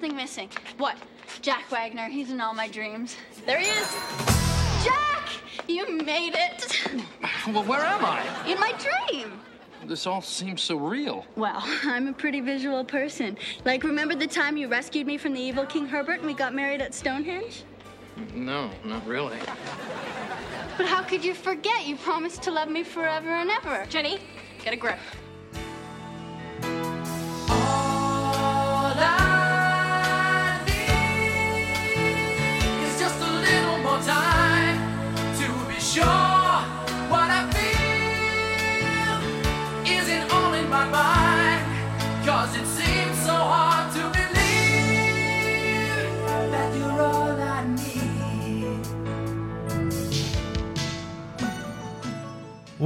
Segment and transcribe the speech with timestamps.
[0.00, 0.48] there's still something missing.
[0.78, 0.96] What?
[1.42, 2.08] Jack Wagner.
[2.08, 3.16] He's in all my dreams.
[3.44, 3.96] There he is.
[4.84, 5.28] Jack!
[5.68, 6.88] You made it.
[7.46, 8.26] Well, where am I?
[8.48, 9.40] In my dream.
[9.86, 11.24] This all seems so real.
[11.36, 13.38] Well, I'm a pretty visual person.
[13.64, 16.54] Like, remember the time you rescued me from the evil King Herbert and we got
[16.54, 17.62] married at Stonehenge?
[18.34, 19.38] No, not really.
[20.76, 21.86] But how could you forget?
[21.86, 23.86] You promised to love me forever and ever.
[23.88, 24.18] Jenny,
[24.64, 24.98] get a grip.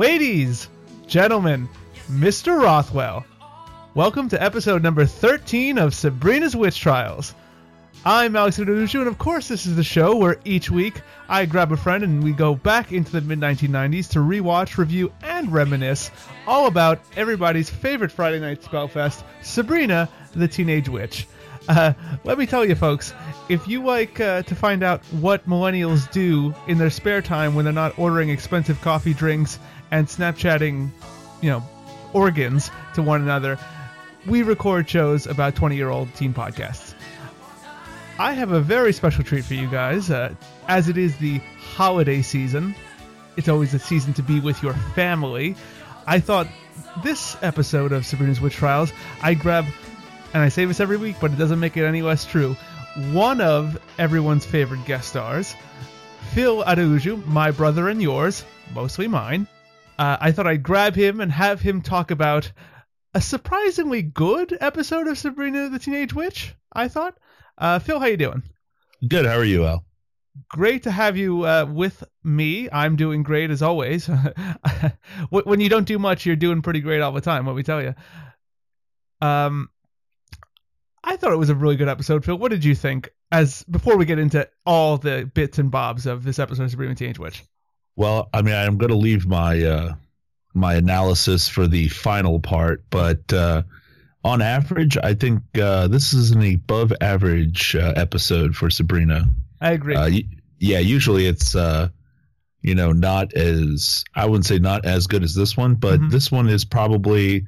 [0.00, 0.66] Ladies,
[1.06, 1.68] gentlemen,
[2.10, 2.58] Mr.
[2.58, 3.22] Rothwell,
[3.94, 7.34] welcome to episode number 13 of Sabrina's Witch Trials.
[8.06, 11.70] I'm Alexander Luju, and of course, this is the show where each week I grab
[11.70, 16.10] a friend and we go back into the mid 1990s to rewatch, review, and reminisce
[16.46, 21.26] all about everybody's favorite Friday night spellfest, Sabrina the Teenage Witch.
[21.68, 21.92] Uh,
[22.24, 23.12] let me tell you, folks,
[23.50, 27.66] if you like uh, to find out what millennials do in their spare time when
[27.66, 29.58] they're not ordering expensive coffee drinks
[29.90, 30.90] and Snapchatting,
[31.40, 31.62] you know,
[32.12, 33.58] organs to one another,
[34.26, 36.94] we record shows about 20 year old teen podcasts.
[38.18, 40.10] I have a very special treat for you guys.
[40.10, 40.34] Uh,
[40.68, 41.38] as it is the
[41.74, 42.74] holiday season,
[43.36, 45.56] it's always a season to be with your family.
[46.06, 46.46] I thought
[47.02, 49.64] this episode of Sabrina's Witch Trials, I grab,
[50.34, 52.56] and I say this every week, but it doesn't make it any less true,
[53.12, 55.54] one of everyone's favorite guest stars,
[56.32, 59.46] Phil Araujo, my brother and yours, mostly mine.
[60.00, 62.50] Uh, I thought I'd grab him and have him talk about
[63.12, 66.54] a surprisingly good episode of Sabrina the Teenage Witch.
[66.72, 67.18] I thought.
[67.58, 68.42] Uh, Phil, how you doing?
[69.06, 69.26] Good.
[69.26, 69.84] How are you, Al?
[70.48, 72.66] Great to have you uh, with me.
[72.72, 74.08] I'm doing great as always.
[75.28, 77.44] when you don't do much, you're doing pretty great all the time.
[77.44, 77.94] What we tell you.
[79.20, 79.68] Um,
[81.04, 82.38] I thought it was a really good episode, Phil.
[82.38, 83.10] What did you think?
[83.30, 86.94] As before we get into all the bits and bobs of this episode of Sabrina
[86.94, 87.44] the Teenage Witch.
[88.00, 89.94] Well, I mean, I'm going to leave my uh,
[90.54, 93.60] my analysis for the final part, but uh,
[94.24, 99.28] on average, I think uh, this is an above average uh, episode for Sabrina.
[99.60, 99.96] I agree.
[99.96, 100.24] Uh, y-
[100.58, 101.90] yeah, usually it's uh,
[102.62, 106.10] you know not as I wouldn't say not as good as this one, but Mhm.
[106.10, 107.44] this one is probably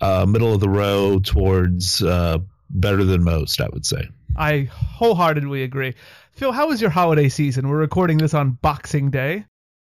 [0.00, 2.38] uh, middle of the row towards uh,
[2.70, 3.60] better than most.
[3.60, 4.08] I would say.
[4.36, 5.94] I wholeheartedly agree.
[6.30, 7.68] Phil, how was your holiday season?
[7.68, 9.46] We're recording this on Boxing Day,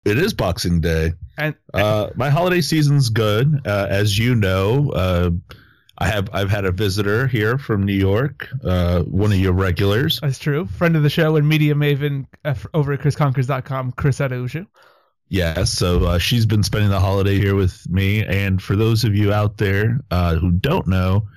[0.08, 1.12] It is Boxing Day.
[1.36, 3.60] and Uh, my holiday season's good.
[3.66, 5.30] Uh, as you know, uh,
[5.98, 10.20] I have I've had a visitor here from New York, uh, one of your regulars.
[10.20, 10.66] that's true.
[10.66, 14.66] Friend of the show and media maven uh, over at chrisconkers.com, Chris Araujo.
[15.28, 18.24] Yes, so uh, she's been spending the holiday here with me.
[18.24, 21.28] And for those of you out there uh, who don't know,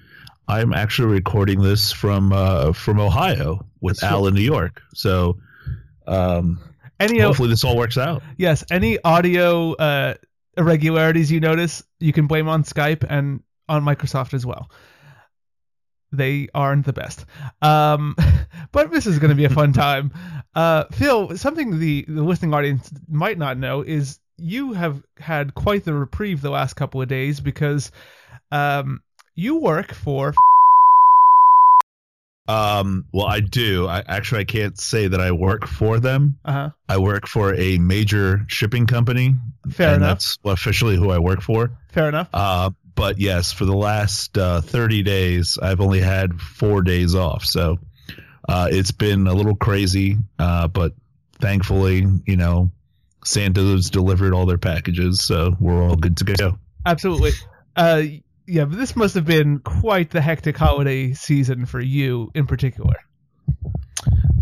[0.47, 4.81] I'm actually recording this from uh, from Ohio with That's Al in New York.
[4.93, 5.39] So
[6.07, 6.59] um,
[7.01, 8.21] Any hopefully this all works out.
[8.37, 10.13] yes, any audio uh,
[10.57, 14.69] irregularities you notice, you can blame on Skype and on Microsoft as well.
[16.11, 17.25] They aren't the best.
[17.61, 18.15] Um,
[18.71, 20.11] but this is going to be a fun time.
[20.53, 25.85] Uh, Phil, something the, the listening audience might not know is you have had quite
[25.85, 27.91] the reprieve the last couple of days because
[28.51, 29.01] um,
[29.35, 30.33] you work for.
[32.47, 33.87] Um, well, I do.
[33.87, 36.39] I actually I can't say that I work for them.
[36.43, 36.71] Uh-huh.
[36.89, 39.35] I work for a major shipping company.
[39.69, 40.19] Fair and enough.
[40.19, 41.71] That's officially who I work for.
[41.91, 42.29] Fair enough.
[42.33, 47.45] Uh, but yes, for the last uh, 30 days, I've only had four days off.
[47.45, 47.79] So
[48.49, 50.17] uh, it's been a little crazy.
[50.37, 50.93] Uh, but
[51.39, 52.71] thankfully, you know,
[53.23, 55.23] Santa's delivered all their packages.
[55.23, 56.57] So we're all good to go.
[56.85, 57.31] Absolutely.
[58.51, 62.95] Yeah, but this must have been quite the hectic holiday season for you in particular.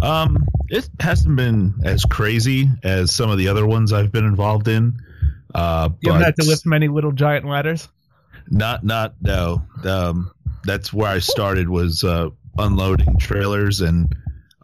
[0.02, 4.68] Um, it hasn't been as crazy as some of the other ones I've been involved
[4.68, 5.00] in.
[5.54, 7.88] Uh, You haven't had to lift many little giant ladders.
[8.50, 9.62] Not, not no.
[9.84, 10.32] Um,
[10.64, 14.12] that's where I started was uh, unloading trailers, and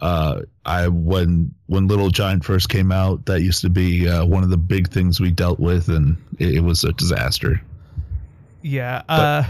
[0.02, 4.42] uh, I when when Little Giant first came out, that used to be uh, one
[4.42, 7.62] of the big things we dealt with, and it, it was a disaster.
[8.66, 9.04] Yeah.
[9.08, 9.44] Uh,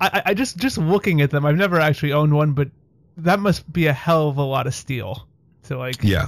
[0.00, 2.70] I, I- I just just looking at them, I've never actually owned one, but
[3.18, 5.28] that must be a hell of a lot of steel.
[5.62, 6.26] So like, Yeah,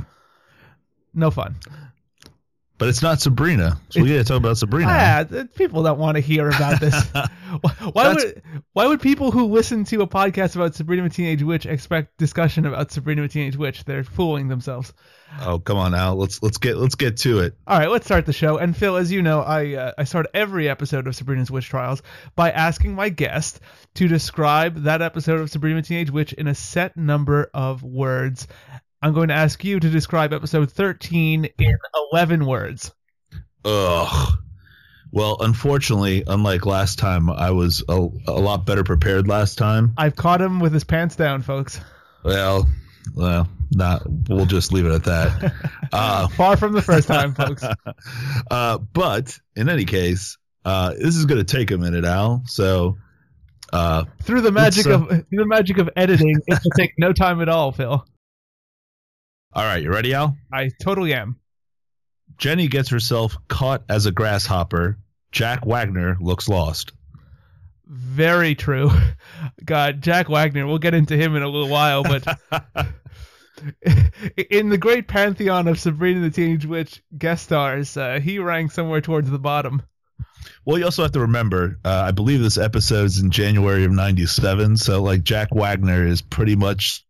[1.13, 1.57] no fun.
[2.79, 3.81] But it's not Sabrina.
[3.91, 4.91] So we got to talk about Sabrina.
[4.91, 6.95] Ah, th- people don't want to hear about this.
[7.13, 7.29] why
[7.93, 8.43] why That's- would
[8.73, 12.67] why would people who listen to a podcast about Sabrina the Teenage Witch expect discussion
[12.67, 13.85] about Sabrina the Teenage Witch?
[13.85, 14.93] They're fooling themselves.
[15.43, 16.15] oh, come on now.
[16.15, 17.55] Let's let's get let's get to it.
[17.67, 18.59] All right, let's start the show.
[18.59, 22.03] And Phil, as you know, I uh, I start every episode of Sabrina's Witch Trials
[22.35, 23.61] by asking my guest
[23.95, 28.47] to describe that episode of Sabrina the Teenage Witch in a set number of words.
[29.05, 31.79] I'm going to ask you to describe episode 13 in
[32.15, 32.91] 11 words.
[33.63, 34.39] Ugh.
[35.13, 39.93] Well, unfortunately, unlike last time, I was a, a lot better prepared last time.
[39.99, 41.79] I've caught him with his pants down, folks.
[42.25, 42.67] Well,
[43.15, 44.05] well, not.
[44.27, 45.53] We'll just leave it at that.
[45.93, 47.63] Uh, Far from the first time, folks.
[48.51, 52.43] uh, but in any case, uh, this is going to take a minute, Al.
[52.47, 52.97] So,
[53.71, 57.13] uh, Through the magic Let's, of through the magic of editing, it will take no
[57.13, 58.05] time at all, Phil.
[59.55, 60.37] All right, you ready, Al?
[60.53, 61.41] I totally am.
[62.37, 64.99] Jenny gets herself caught as a grasshopper.
[65.31, 66.93] Jack Wagner looks lost.
[67.87, 68.91] Very true.
[69.65, 70.67] God, Jack Wagner.
[70.67, 72.27] We'll get into him in a little while, but
[74.51, 79.01] in the great pantheon of Sabrina the Teenage Witch guest stars, uh, he ranks somewhere
[79.01, 79.83] towards the bottom.
[80.65, 83.93] Well, you also have to remember, uh, I believe this episode is in January of
[83.93, 87.05] '97, so like Jack Wagner is pretty much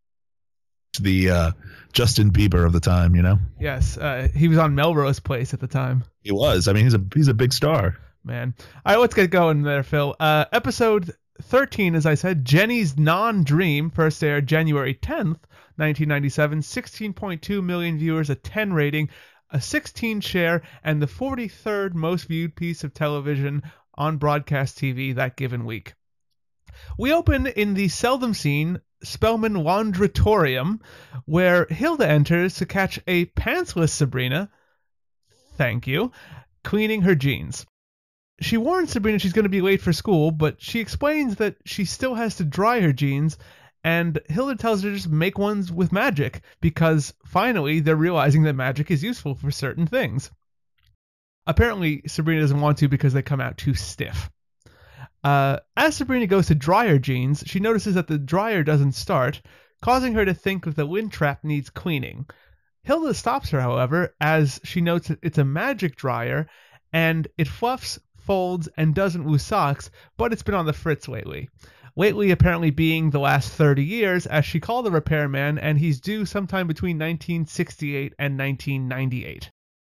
[1.00, 1.50] the uh,
[1.94, 3.14] Justin Bieber of the time.
[3.16, 6.04] You know, Yes, uh, he was on Melrose Place at the time.
[6.20, 6.68] he was.
[6.68, 7.96] I mean, he's a he's a big star.
[8.24, 8.54] Man.
[8.86, 10.16] All right, let's get going there, Phil.
[10.18, 11.12] Uh, episode
[11.42, 15.44] 13, as I said, Jenny's Non Dream, first aired January 10th,
[15.76, 16.60] 1997.
[16.60, 19.10] 16.2 million viewers, a 10 rating,
[19.50, 23.62] a 16 share, and the 43rd most viewed piece of television
[23.96, 25.94] on broadcast TV that given week.
[26.98, 30.80] We open in the seldom seen Spellman Laundratorium,
[31.24, 34.50] where Hilda enters to catch a pantsless Sabrina.
[35.56, 36.12] Thank you.
[36.62, 37.66] Cleaning her jeans.
[38.40, 41.84] She warns Sabrina she's going to be late for school, but she explains that she
[41.84, 43.38] still has to dry her jeans,
[43.84, 48.54] and Hilda tells her to just make ones with magic, because finally they're realizing that
[48.54, 50.30] magic is useful for certain things.
[51.46, 54.30] Apparently, Sabrina doesn't want to because they come out too stiff.
[55.24, 59.40] Uh, as Sabrina goes to dry her jeans, she notices that the dryer doesn't start,
[59.80, 62.26] causing her to think that the wind trap needs cleaning.
[62.82, 66.46] Hilda stops her, however, as she notes that it's a magic dryer
[66.92, 71.48] and it fluffs, folds, and doesn't lose socks, but it's been on the fritz lately.
[71.96, 76.26] Lately, apparently being the last 30 years, as she called the repairman, and he's due
[76.26, 79.50] sometime between 1968 and 1998.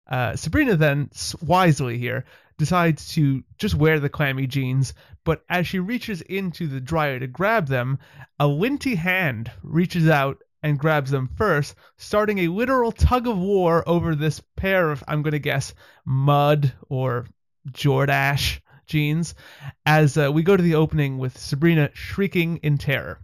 [0.06, 1.10] Uh, Sabrina then,
[1.42, 2.24] wisely here,
[2.58, 7.26] decides to just wear the clammy jeans, but as she reaches into the dryer to
[7.26, 7.98] grab them,
[8.38, 13.82] a linty hand reaches out and grabs them first, starting a literal tug of war
[13.86, 15.74] over this pair of, I'm going to guess,
[16.04, 17.26] Mudd or
[17.70, 19.34] Jordache jeans,
[19.84, 23.20] as uh, we go to the opening with Sabrina shrieking in terror.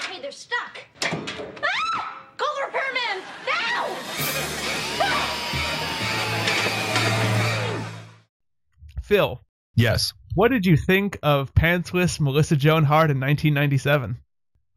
[0.00, 0.86] Hey, they're stuck.
[9.10, 9.40] Phil,
[9.74, 10.12] Yes.
[10.36, 14.16] what did you think of pantsless Melissa Joan Hart in 1997?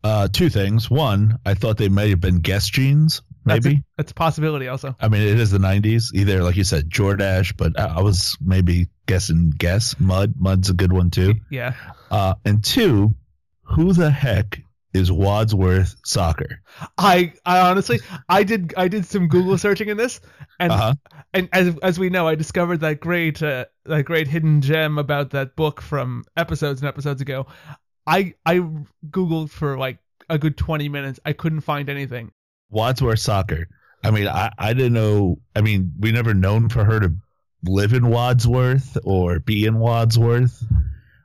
[0.03, 0.89] Uh, two things.
[0.89, 3.22] One, I thought they may have been Guess jeans.
[3.46, 3.75] That's Maybe.
[3.77, 4.96] a, that's a possibility also.
[5.00, 6.05] I mean, it is the '90s.
[6.15, 10.34] Either, like you said, Jordache, but I, I was maybe guessing guess mud.
[10.38, 11.36] Mudd's a good one too.
[11.51, 11.74] Yeah.
[12.10, 13.13] Uh, and two,
[13.62, 14.62] who the heck
[14.93, 16.62] is Wadsworth Soccer?
[16.97, 20.21] I I honestly I did I did some Google searching in this
[20.59, 20.93] and Uh-huh.
[21.33, 25.31] and as as we know I discovered that great uh, that great hidden gem about
[25.31, 27.47] that book from episodes and episodes ago.
[28.05, 28.59] I I
[29.09, 29.97] googled for like
[30.29, 31.19] a good 20 minutes.
[31.25, 32.31] I couldn't find anything.
[32.69, 33.67] Wadsworth Soccer.
[34.03, 35.39] I mean, I, I didn't know.
[35.55, 37.13] I mean, we never known for her to
[37.63, 40.62] live in Wadsworth or be in Wadsworth.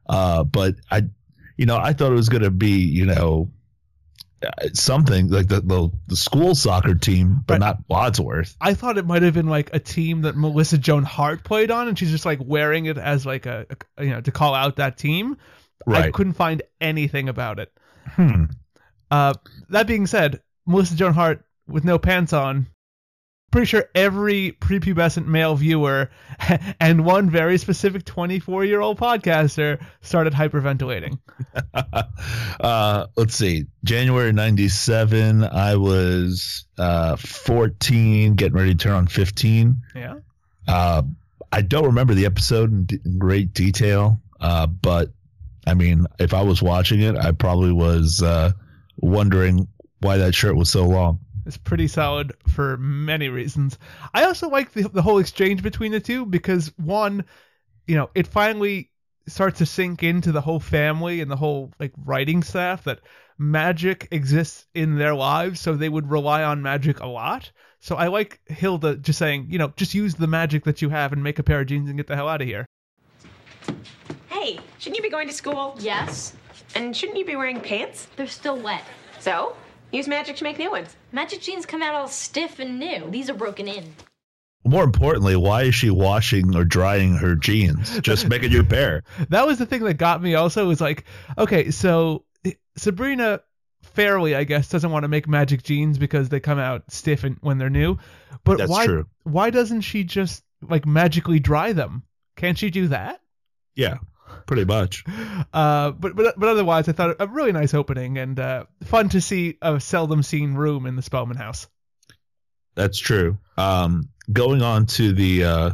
[0.08, 1.02] Uh, but I,
[1.56, 3.50] you know, I thought it was going to be, you know,
[4.73, 7.61] something like the, the the school soccer team, but Right.
[7.61, 8.57] not Wadsworth.
[8.61, 11.88] I thought it might have been like a team that Melissa Joan Hart played on
[11.88, 13.66] and she's just like wearing it as like a,
[13.97, 15.37] a you know to call out that team.
[15.87, 17.73] I couldn't find anything about it.
[18.11, 18.45] Hmm.
[19.11, 19.35] Uh,
[19.71, 22.66] that being said, Melissa Joan Hart with no pants on.
[23.50, 26.11] Pretty sure every prepubescent male viewer
[26.81, 31.19] and one very specific 24 year old podcaster started hyperventilating.
[32.61, 33.64] uh, let's see.
[33.85, 39.76] January 97, I was uh, 14, getting ready to turn on 15.
[39.95, 40.17] Yeah.
[40.67, 41.02] Uh,
[41.50, 45.11] I don't remember the episode in, d- in great detail, uh, but
[45.67, 48.52] I mean, if I was watching it, I probably was uh,
[48.99, 49.69] wondering
[50.00, 51.21] why that shirt was so long.
[51.49, 53.78] It's pretty solid for many reasons.
[54.12, 57.25] I also like the, the whole exchange between the two because one,
[57.87, 58.90] you know, it finally
[59.26, 63.00] starts to sink into the whole family and the whole like writing staff that
[63.38, 67.50] magic exists in their lives, so they would rely on magic a lot.
[67.81, 71.14] So I like Hilda just saying, you know, just use the magic that you have
[71.14, 72.67] and make a pair of jeans and get the hell out of here.
[74.28, 75.76] Hey, shouldn't you be going to school?
[75.78, 76.35] Yes?
[76.75, 78.07] And shouldn't you be wearing pants?
[78.17, 78.85] They're still wet.
[79.19, 79.57] So,
[79.92, 80.95] use magic to make new ones.
[81.12, 83.11] Magic jeans come out all stiff and new.
[83.11, 83.95] These are broken in.
[84.64, 88.00] More importantly, why is she washing or drying her jeans?
[88.00, 89.04] Just make a new pair.
[89.30, 91.04] That was the thing that got me also was like,
[91.38, 93.40] okay, so eh, Sabrina
[93.83, 97.37] fairly, I guess, doesn't want to make magic jeans because they come out stiff and
[97.40, 97.99] when they're new.
[98.45, 99.07] But That's why true.
[99.23, 102.02] why doesn't she just like magically dry them?
[102.37, 103.21] Can't she do that?
[103.75, 103.99] Yeah,
[104.47, 105.04] pretty much.
[105.52, 109.20] Uh, but but but otherwise, I thought a really nice opening and uh, fun to
[109.20, 111.66] see a seldom seen room in the Spellman house.
[112.75, 113.38] That's true.
[113.56, 115.70] Um, going on to the uh,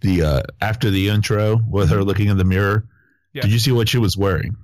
[0.00, 2.88] the uh, after the intro with her looking in the mirror.
[3.32, 3.42] Yeah.
[3.42, 4.56] Did you see what she was wearing?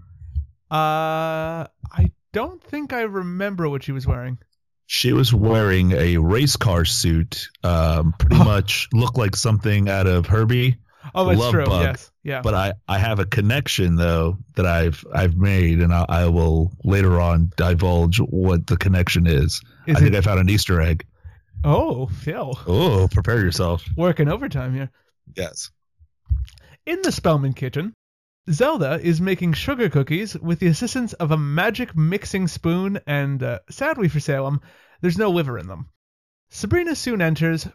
[0.71, 4.39] Uh, I don't think I remember what she was wearing.
[4.87, 7.49] She was wearing a race car suit.
[7.65, 8.45] Um, pretty Oh.
[8.45, 10.79] much looked like something out of Herbie.
[11.15, 11.65] Oh, that's Love true.
[11.67, 11.83] bug.
[11.83, 12.43] Yes, yeah.
[12.43, 16.73] But I, I have a connection though that I've I've made, and I, I will
[16.85, 19.61] later on divulge what the connection is.
[19.87, 21.05] Is I think I found an Easter egg.
[21.65, 23.85] oh, Phil, Oh, prepare yourself.
[23.97, 24.91] working overtime here.
[25.37, 25.71] Yes.
[26.87, 27.93] In the Spellman kitchen,
[28.51, 33.59] Zelda is making sugar cookies with the assistance of a magic mixing spoon, and uh,
[33.69, 34.61] sadly for Salem,
[35.01, 35.89] there's no liver in them.
[36.51, 37.69] Sabrina soon enters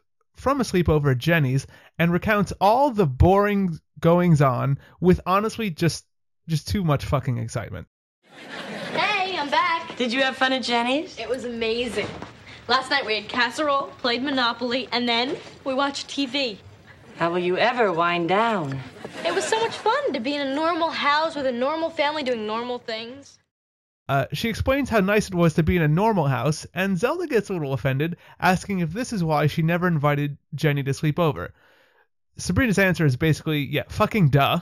[0.43, 1.65] from a sleepover at Jenny's
[1.97, 6.05] and recounts all the boring goings on with honestly just
[6.49, 7.87] just too much fucking excitement.
[8.91, 9.95] Hey, I'm back.
[9.95, 11.17] Did you have fun at Jenny's?
[11.17, 12.07] It was amazing.
[12.67, 16.57] Last night we had casserole, played Monopoly, and then we watched TV.
[17.15, 18.77] How will you ever wind down?
[19.25, 22.23] It was so much fun to be in a normal house with a normal family
[22.23, 23.39] doing normal things.
[24.13, 27.25] Uh, she explains how nice it was to be in a normal house, and Zelda
[27.25, 31.17] gets a little offended, asking if this is why she never invited Jenny to sleep
[31.17, 31.51] over.
[32.37, 34.59] Sabrina's answer is basically, yeah, fucking duh.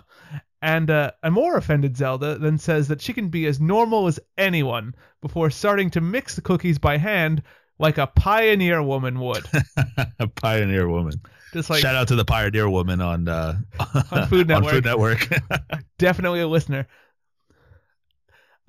[0.61, 4.21] And uh, a more offended Zelda then says that she can be as normal as
[4.37, 7.43] anyone before starting to mix the cookies by hand
[7.77, 9.43] like a pioneer woman would.
[10.19, 11.19] A pioneer woman.
[11.51, 13.59] Just like Shout out to the Pioneer woman on uh,
[14.11, 14.71] On Food Network.
[14.71, 15.27] Food Network.
[15.97, 16.87] definitely a listener.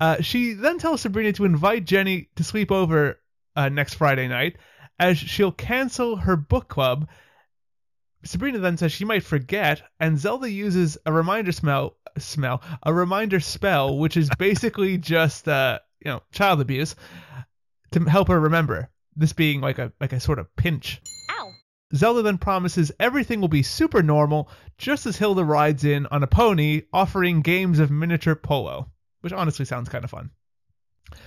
[0.03, 3.21] Uh, she then tells Sabrina to invite Jenny to sleep over
[3.55, 4.57] uh, next Friday night,
[4.99, 7.07] as she'll cancel her book club.
[8.25, 13.39] Sabrina then says she might forget, and Zelda uses a reminder smell, smell, a reminder
[13.39, 16.97] spell, which is basically just, uh, you know, child abuse,
[17.91, 18.89] to help her remember.
[19.15, 21.01] This being like a like a sort of pinch.
[21.31, 21.49] Ow.
[21.95, 26.27] Zelda then promises everything will be super normal just as Hilda rides in on a
[26.27, 28.91] pony offering games of miniature polo,
[29.23, 30.29] which honestly sounds kind of fun.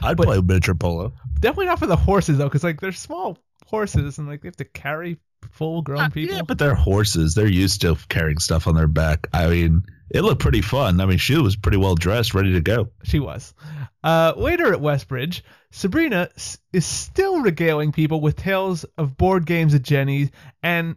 [0.02, 1.12] I'd But- play miniature polo.
[1.40, 4.56] Definitely not for the horses though, because like they're small horses and like they have
[4.56, 5.18] to carry
[5.52, 6.34] full grown people.
[6.36, 7.34] Yeah, but they're horses.
[7.34, 9.28] They're used to carrying stuff on their back.
[9.32, 11.00] I mean, it looked pretty fun.
[11.00, 12.90] I mean, she was pretty well dressed, ready to go.
[13.04, 13.54] She was.
[14.02, 19.74] Uh, later at Westbridge, Sabrina s- is still regaling people with tales of board games
[19.74, 20.30] at Jenny's,
[20.62, 20.96] and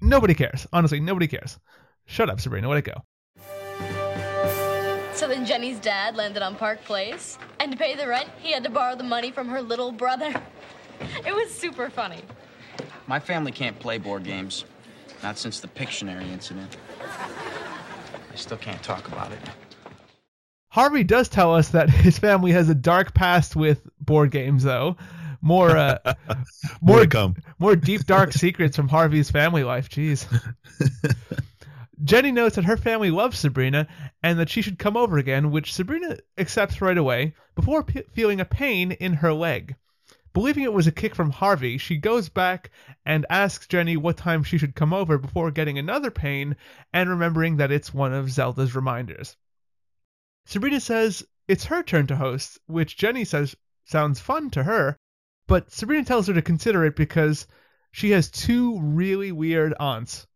[0.00, 0.66] nobody cares.
[0.72, 1.58] Honestly, nobody cares.
[2.06, 2.68] Shut up, Sabrina.
[2.68, 3.02] Let it go.
[5.18, 8.62] So then Jenny's dad landed on Park Place, and to pay the rent, he had
[8.62, 10.32] to borrow the money from her little brother.
[11.26, 12.20] It was super funny.
[13.08, 14.64] My family can't play board games.
[15.20, 16.76] Not since the Pictionary incident.
[17.00, 19.40] I still can't talk about it.
[20.68, 24.96] Harvey does tell us that his family has a dark past with board games, though.
[25.42, 25.98] More, uh,
[26.80, 27.34] More more, come.
[27.58, 29.88] more deep, dark secrets from Harvey's family life.
[29.88, 30.26] Jeez.
[32.04, 33.88] Jenny notes that her family loves Sabrina
[34.22, 38.40] and that she should come over again, which Sabrina accepts right away before p- feeling
[38.40, 39.74] a pain in her leg.
[40.32, 42.70] Believing it was a kick from Harvey, she goes back
[43.04, 46.56] and asks Jenny what time she should come over before getting another pain
[46.92, 49.36] and remembering that it's one of Zelda's reminders.
[50.44, 54.96] Sabrina says it's her turn to host, which Jenny says sounds fun to her,
[55.46, 57.46] but Sabrina tells her to consider it because
[57.90, 60.26] she has two really weird aunts.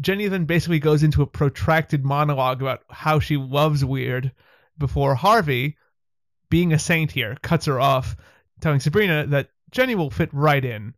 [0.00, 4.32] Jenny then basically goes into a protracted monologue about how she loves weird
[4.78, 5.76] before Harvey,
[6.50, 8.16] being a saint here, cuts her off,
[8.60, 10.94] telling Sabrina that Jenny will fit right in.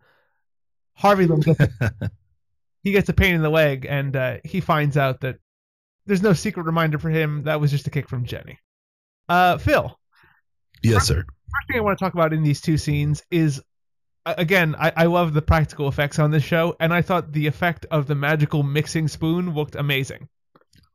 [0.95, 1.26] Harvey
[2.83, 5.38] he gets a pain in the leg and uh, he finds out that
[6.07, 7.45] there's no secret reminder for him.
[7.45, 8.59] That was just a kick from Jenny.
[9.28, 9.99] Uh, Phil,
[10.83, 11.16] Yes, sir.
[11.16, 13.62] first thing I want to talk about in these two scenes is
[14.27, 17.87] again, I, I love the practical effects on this show, and I thought the effect
[17.91, 20.29] of the magical mixing spoon looked amazing.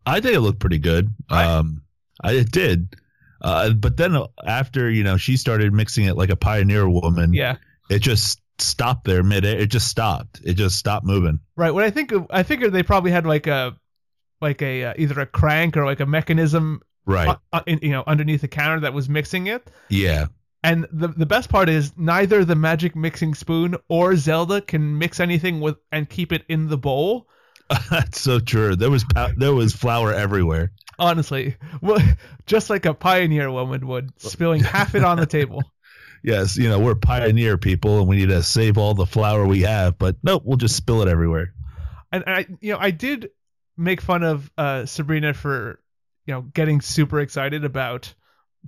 [0.06, 1.10] I think it looked pretty good.
[1.30, 1.82] I- Um,
[2.24, 2.96] I it did.
[3.42, 4.16] Uh, but then
[4.46, 7.58] after you know she started mixing it like a pioneer woman, Yeah.
[7.90, 9.44] it just stopped there mid.
[9.46, 9.58] Air.
[9.60, 10.40] It just stopped.
[10.44, 11.40] It just stopped moving.
[11.58, 11.72] Right.
[11.72, 13.76] When I think I figured they probably had like a,
[14.42, 17.28] like a uh, either a crank or like a mechanism, Right.
[17.28, 19.70] uh, uh, in, you know, underneath the counter that was mixing it.
[19.90, 20.28] yeah.
[20.66, 25.20] And the the best part is neither the magic mixing spoon or Zelda can mix
[25.20, 27.28] anything with and keep it in the bowl.
[27.92, 28.76] That's so true.
[28.76, 30.72] There was pow- there was flour everywhere.
[30.98, 32.02] Honestly, well,
[32.48, 35.62] just like a pioneer woman would, spilling half it on the table.
[36.24, 39.62] Yes, you know we're pioneer people and we need to save all the flour we
[39.62, 40.00] have.
[40.00, 41.54] But nope, we'll just spill it everywhere.
[42.12, 43.30] And I, you know, I did
[43.78, 45.80] make fun of uh, Sabrina for,
[46.26, 48.16] you know, getting super excited about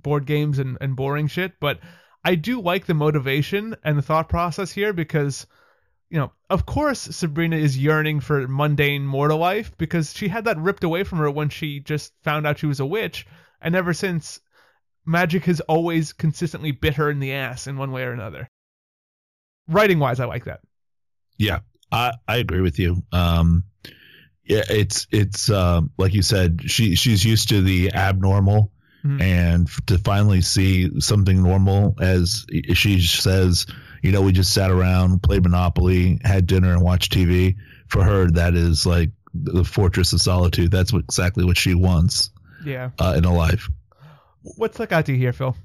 [0.02, 1.78] board games and, and boring shit, but
[2.24, 5.46] I do like the motivation and the thought process here because,
[6.10, 10.58] you know, of course Sabrina is yearning for mundane mortal life because she had that
[10.58, 13.26] ripped away from her when she just found out she was a witch,
[13.60, 14.40] and ever since,
[15.08, 18.48] magic has always consistently bit her in the ass in one way or another.
[19.66, 20.60] Writing wise, I like that.
[21.38, 23.02] Yeah, I I agree with you.
[23.12, 23.64] Um,
[24.44, 28.72] yeah, it's it's um like you said, she she's used to the abnormal,
[29.04, 29.20] Mhm.
[29.22, 33.64] and to finally see something normal, as she says,
[34.02, 37.54] you know, we just sat around, played Monopoly, had dinner, and watched TV.
[37.88, 40.70] For her, that is like the fortress of solitude.
[40.72, 42.30] That's what, exactly what she wants
[42.64, 42.90] Yeah.
[42.98, 43.68] uh, in a life.
[44.42, 45.56] What stuck out to you here, Phil?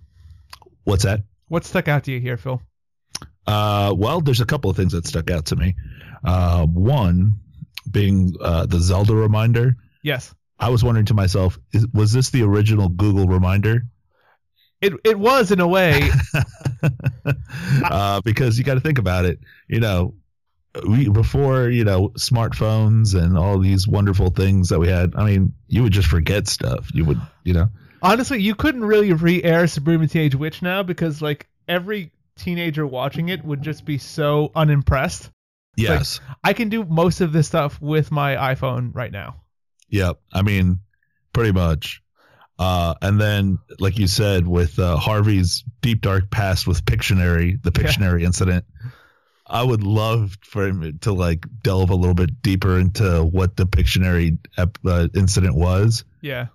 [0.84, 1.24] What's that?
[1.48, 2.62] What stuck out to you here, Phil?
[3.48, 5.76] Uh, well, there's a couple of things that stuck out to me.
[6.24, 7.34] Uh, one
[7.90, 9.76] being uh, the Zelda reminder.
[10.04, 10.34] Yes.
[10.64, 13.84] I was wondering to myself, is, was this the original Google reminder?
[14.82, 16.10] It it was in a way.
[17.84, 19.40] uh, because you got to think about it.
[19.68, 20.14] You know,
[20.88, 25.16] we before you know smartphones and all these wonderful things that we had.
[25.18, 26.90] I mean, you would just forget stuff.
[26.94, 27.70] You would, you know.
[28.02, 33.44] honestly, you couldn't really re-air Sabrina Teenage Witch now because like every teenager watching it
[33.44, 35.30] would just be so unimpressed.
[35.76, 36.22] Yes.
[36.42, 39.43] I can do most of this stuff with my iPhone right now.
[39.94, 40.20] Yep.
[40.34, 40.80] I mean,
[41.34, 42.02] pretty much.
[42.60, 47.72] Uh, and then, like you said, with uh, Harvey's deep dark past with Pictionary, the
[47.76, 47.84] Yeah.
[47.88, 48.66] Pictionary incident,
[49.46, 53.66] I would love for him to like delve a little bit deeper into what the
[53.66, 56.04] Pictionary ep- uh, incident was.
[56.22, 56.48] Yeah.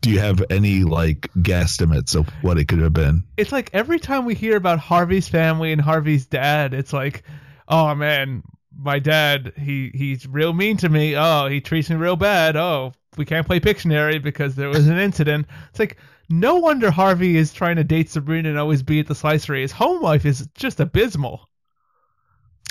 [0.00, 3.24] Do you have any like guesstimates of what it could have been?
[3.36, 7.22] It's like every time we hear about Harvey's family and Harvey's dad, it's like,
[7.68, 8.42] oh man,
[8.82, 11.16] my dad, he he's real mean to me.
[11.16, 12.56] Oh, he treats me real bad.
[12.56, 15.46] Oh, we can't play Pictionary because there was an incident.
[15.70, 19.14] It's like no wonder Harvey is trying to date Sabrina and always be at the
[19.14, 19.60] slicery.
[19.60, 21.48] His home life is just abysmal.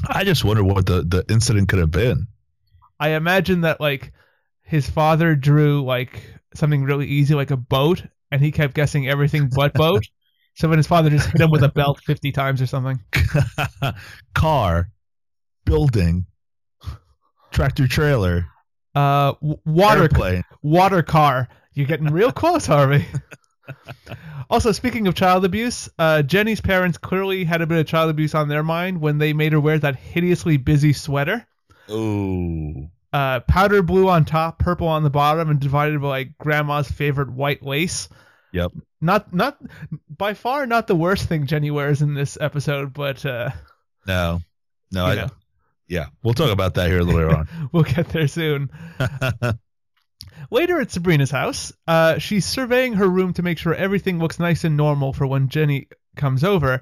[0.08, 2.28] I just wonder what the, the incident could have been.
[3.00, 4.14] I imagine that like
[4.64, 6.24] his father drew like
[6.56, 10.04] something really easy like a boat and he kept guessing everything but boat.
[10.54, 13.00] So when his father just hit him with a belt 50 times or something.
[14.36, 14.90] Car,
[15.66, 16.26] building,
[17.52, 18.46] tractor trailer,
[18.96, 20.44] Uh w- water airplane.
[20.62, 21.48] water car.
[21.74, 23.06] You're getting real close, Harvey.
[24.50, 28.36] also, speaking of child abuse, uh, Jenny's parents clearly had a bit of child abuse
[28.36, 31.46] on their mind when they made her wear that hideously busy sweater.
[31.90, 32.90] Ooh.
[33.14, 37.30] Uh, powder blue on top, purple on the bottom, and divided by like grandma's favorite
[37.32, 38.10] white lace.
[38.54, 38.72] Yep.
[39.00, 39.58] Not, not
[40.10, 43.50] by far not the worst thing Jenny wears in this episode, but uh,
[44.06, 44.42] No.
[44.92, 45.28] No, I know.
[45.92, 46.06] Yeah.
[46.24, 47.70] We'll talk about that here a little later on.
[47.74, 48.70] we'll get there soon.
[50.50, 54.64] Later at Sabrina's house, uh, she's surveying her room to make sure everything looks nice
[54.64, 56.82] and normal for when Jenny comes over,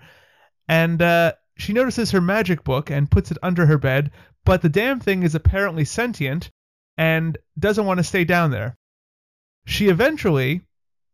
[0.67, 4.12] and uh, she notices her magic book and puts it under her bed,
[4.45, 6.52] but the damn thing is apparently sentient
[6.98, 8.78] and doesn't want to stay down there.
[9.65, 10.62] She eventually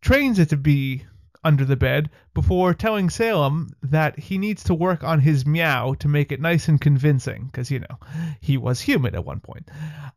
[0.01, 1.05] trains it to be
[1.45, 6.07] under the bed before telling Salem that he needs to work on his meow to
[6.09, 7.97] make it nice and convincing, because, you know,
[8.41, 9.69] he was human at one point.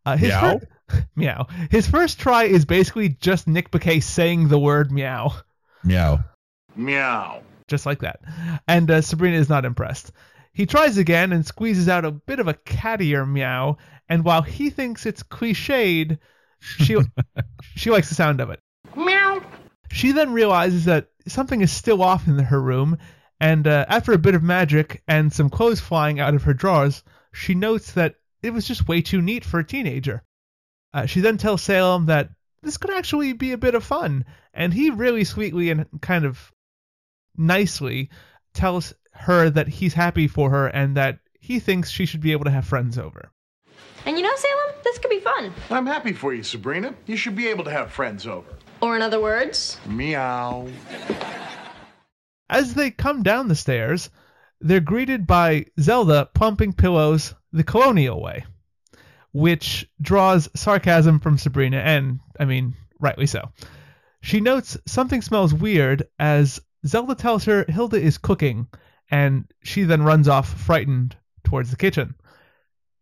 [0.04, 0.58] Uh, his Meow?
[0.88, 1.46] fir- meow.
[1.70, 5.32] His first try is basically just Nick Bakay saying the word meow,
[5.84, 6.24] Meow.
[6.74, 7.42] Meow.
[7.68, 8.20] just like that.
[8.66, 10.12] And uh, Sabrina is not impressed.
[10.52, 13.76] He tries again and squeezes out a bit of a cattier meow,
[14.08, 16.18] and while he thinks it's cliched,
[16.60, 16.96] she
[17.76, 18.60] she likes the sound of it.
[18.96, 19.42] Meow.
[19.92, 22.98] She then realizes that something is still off in her room,
[23.40, 27.02] and uh, after a bit of magic and some clothes flying out of her drawers,
[27.32, 30.22] she notes that it was just way too neat for a teenager.
[30.92, 32.30] Uh, she then tells Salem that
[32.62, 36.52] this could actually be a bit of fun, and he really sweetly and kind of
[37.36, 38.10] nicely
[38.54, 42.44] tells her that he's happy for her and that he thinks she should be able
[42.44, 43.30] to have friends over.
[44.04, 45.52] And you know, Salem, this could be fun.
[45.70, 46.94] I'm happy for you, Sabrina.
[47.06, 48.48] You should be able to have friends over.
[48.80, 50.68] Or in other words, Meow.
[52.48, 54.10] As they come down the stairs,
[54.60, 58.44] they're greeted by Zelda pumping pillows the colonial way,
[59.32, 63.52] which draws sarcasm from Sabrina, and, I mean, rightly so.
[64.20, 68.68] She notes something smells weird as Zelda tells her Hilda is cooking,
[69.10, 72.14] and she then runs off frightened towards the kitchen.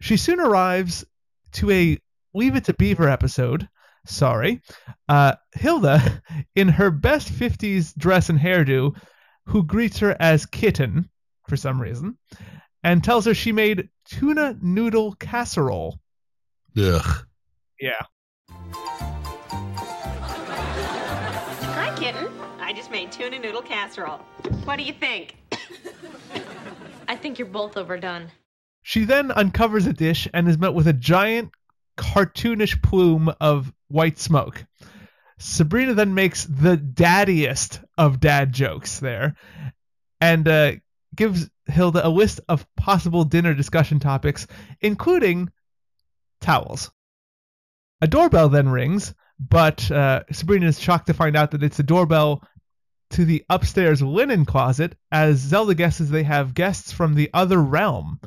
[0.01, 1.05] She soon arrives
[1.53, 1.99] to a
[2.35, 3.69] Leave It to Beaver episode.
[4.07, 4.63] Sorry.
[5.09, 6.23] Uh, Hilda,
[6.55, 8.97] in her best 50s dress and hairdo,
[9.47, 11.09] who greets her as Kitten
[11.49, 12.19] for some reason,
[12.83, 16.01] and tells her she made tuna noodle casserole.
[16.77, 17.27] Ugh.
[17.81, 18.03] Yeah.
[21.75, 22.29] Hi, kitten.
[22.61, 24.19] I just made tuna noodle casserole.
[24.65, 25.37] What do you think?
[27.09, 28.31] I think you're both overdone.
[28.83, 31.51] She then uncovers a dish and is met with a giant
[31.97, 34.65] cartoonish plume of white smoke.
[35.39, 39.37] Sabrina then makes the daddiest of dad jokes there
[40.21, 40.73] and uh,
[41.15, 44.47] gives Hilda a list of possible dinner discussion topics,
[44.81, 45.51] including
[46.41, 46.91] towels.
[48.01, 51.83] A doorbell then rings, but uh, Sabrina is shocked to find out that it's the
[51.83, 52.43] doorbell
[53.11, 58.21] to the upstairs linen closet, as Zelda guesses they have guests from the other realm.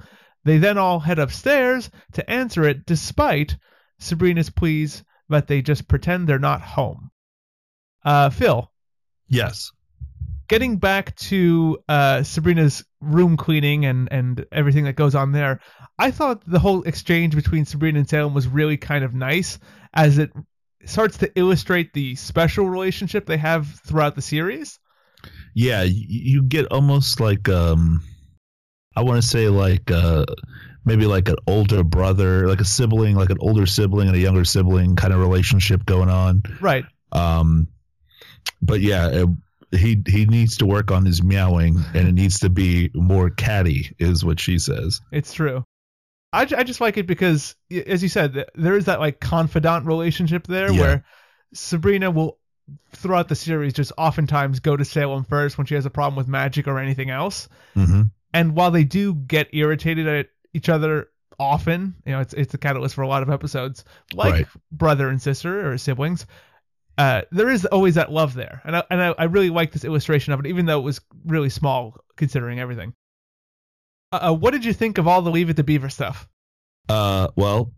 [0.49, 3.55] They then all head upstairs to answer it, despite
[3.99, 7.11] Sabrina's pleas that they just pretend they're not home.
[8.03, 8.71] Uh, Phil,
[9.27, 9.71] Yes.
[10.47, 15.59] getting back to uh, Sabrina's room cleaning and, and everything that goes on there,
[15.99, 19.59] I thought the whole exchange between Sabrina and Salem was really kind of nice
[19.93, 20.31] as it
[20.83, 24.79] starts to illustrate the special relationship they have throughout the series.
[25.53, 28.01] Yeah, you, get almost like um
[28.95, 30.25] I want to say like uh
[30.85, 34.45] maybe like an older brother, like a sibling, like an older sibling and a younger
[34.45, 36.43] sibling kind of relationship going on.
[36.61, 36.85] Right.
[37.11, 37.67] Um
[38.61, 39.29] but yeah, it,
[39.71, 43.95] he he needs to work on his meowing and it needs to be more catty
[43.99, 44.99] is what she says.
[45.11, 45.63] It's true.
[46.31, 47.55] I, I just like it because,
[47.87, 50.79] as you said, there is that like confidant relationship there Yeah.
[50.79, 51.05] where
[51.53, 52.37] Sabrina will,
[52.91, 56.27] throughout the series, just oftentimes go to Salem first when she has a problem with
[56.27, 57.49] magic or anything else.
[57.75, 58.11] Mhm.
[58.33, 62.57] And while they do get irritated at each other often, you know, it's it's a
[62.57, 64.47] catalyst for a lot of episodes, like Right.
[64.71, 66.25] brother and sister or siblings.
[66.97, 69.85] Uh, there is always that love there, and I, and I, I really like this
[69.85, 72.93] illustration of it, even though it was really small considering everything.
[74.11, 76.27] Uh, uh, what did you think of all the Leave It to Beaver stuff?
[76.89, 77.71] Uh well,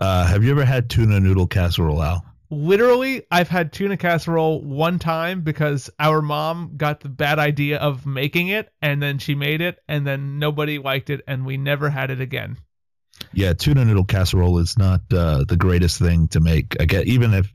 [0.00, 2.24] uh have you ever had tuna noodle casserole, Al?
[2.50, 8.06] Literally, I've had tuna casserole one time because our mom got the bad idea of
[8.06, 11.90] making it, and then she made it, and then nobody liked it, and we never
[11.90, 12.56] had it again.
[13.32, 16.76] Yeah, tuna noodle casserole is not uh, the greatest thing to make.
[16.80, 17.52] I get even if,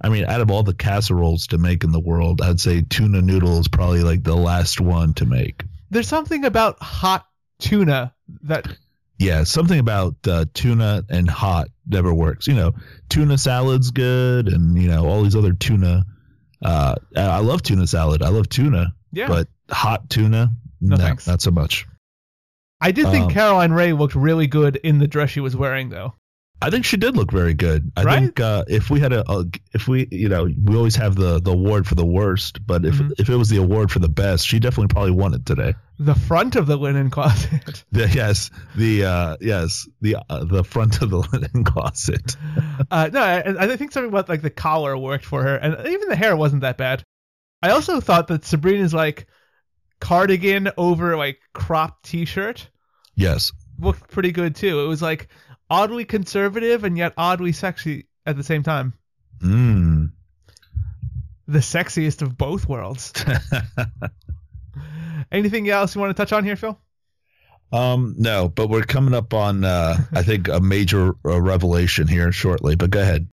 [0.00, 3.22] I mean, out of all the casseroles to make in the world, I'd say tuna
[3.22, 5.64] noodle is probably like the last one to make.
[5.90, 7.26] There's something about hot
[7.58, 8.68] tuna that
[9.18, 12.46] Yeah, something about uh, tuna and hot never works.
[12.46, 12.72] You know,
[13.08, 16.04] tuna salad's good, and you know all these other tuna.
[16.62, 18.22] Uh, I love tuna salad.
[18.22, 19.28] I love tuna, yeah.
[19.28, 20.50] but hot tuna,
[20.80, 21.26] No no, thanks.
[21.26, 21.86] not so much.
[22.80, 25.88] I did think um, Caroline Rhea looked really good in the dress she was wearing,
[25.88, 26.12] though.
[26.62, 27.92] I think she did look very good.
[27.96, 28.22] I Right?
[28.22, 31.40] think uh, if we had a, a, if we, you know, we always have the
[31.40, 33.12] the award for the worst, but if Mhm.
[33.18, 35.74] if it was the award for the best, she definitely probably won it today.
[35.98, 37.84] The front of the linen closet.
[37.92, 42.36] The, yes, the uh, yes, the uh, the front of the linen closet.
[42.90, 46.08] uh, no, I, I think something about like the collar worked for her, and even
[46.08, 47.02] the hair wasn't that bad.
[47.62, 49.26] I also thought that Sabrina's like
[50.00, 52.70] cardigan over like cropped T-shirt
[53.16, 54.80] Yes, looked pretty good too.
[54.80, 55.28] It was like
[55.70, 58.94] oddly conservative and yet oddly sexy at the same time.
[59.40, 60.10] mm.
[61.48, 63.12] The sexiest of both worlds.
[65.32, 66.78] Anything else you want to touch on here, Phil?
[67.72, 72.32] um, no, but we're coming up on uh, I think a major uh, revelation here
[72.32, 72.76] shortly.
[72.76, 73.28] But go ahead.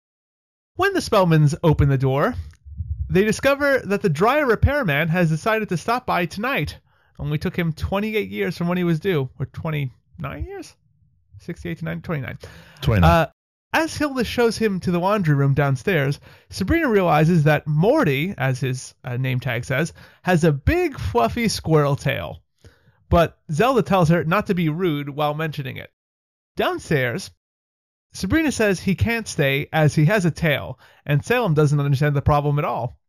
[0.76, 2.36] When the Spellmans open the door,
[3.10, 6.80] they discover that the dryer repairman has decided to stop by tonight.
[7.20, 10.76] Only took him 28 years from when he was due, or 29 years?
[11.44, 12.38] 68 to 29.
[12.82, 13.10] Twenty nine.
[13.10, 13.28] Uh,
[13.74, 18.94] as Hilda shows him to the laundry room downstairs, Sabrina realizes that Morty, as his
[19.04, 22.44] uh, name tag says, has a big fluffy squirrel tail.
[23.10, 25.92] But Zelda tells her not to be rude while mentioning it.
[26.56, 27.32] Downstairs,
[28.14, 32.22] Sabrina says he can't stay as he has a tail, and Salem doesn't understand the
[32.22, 33.00] problem at all.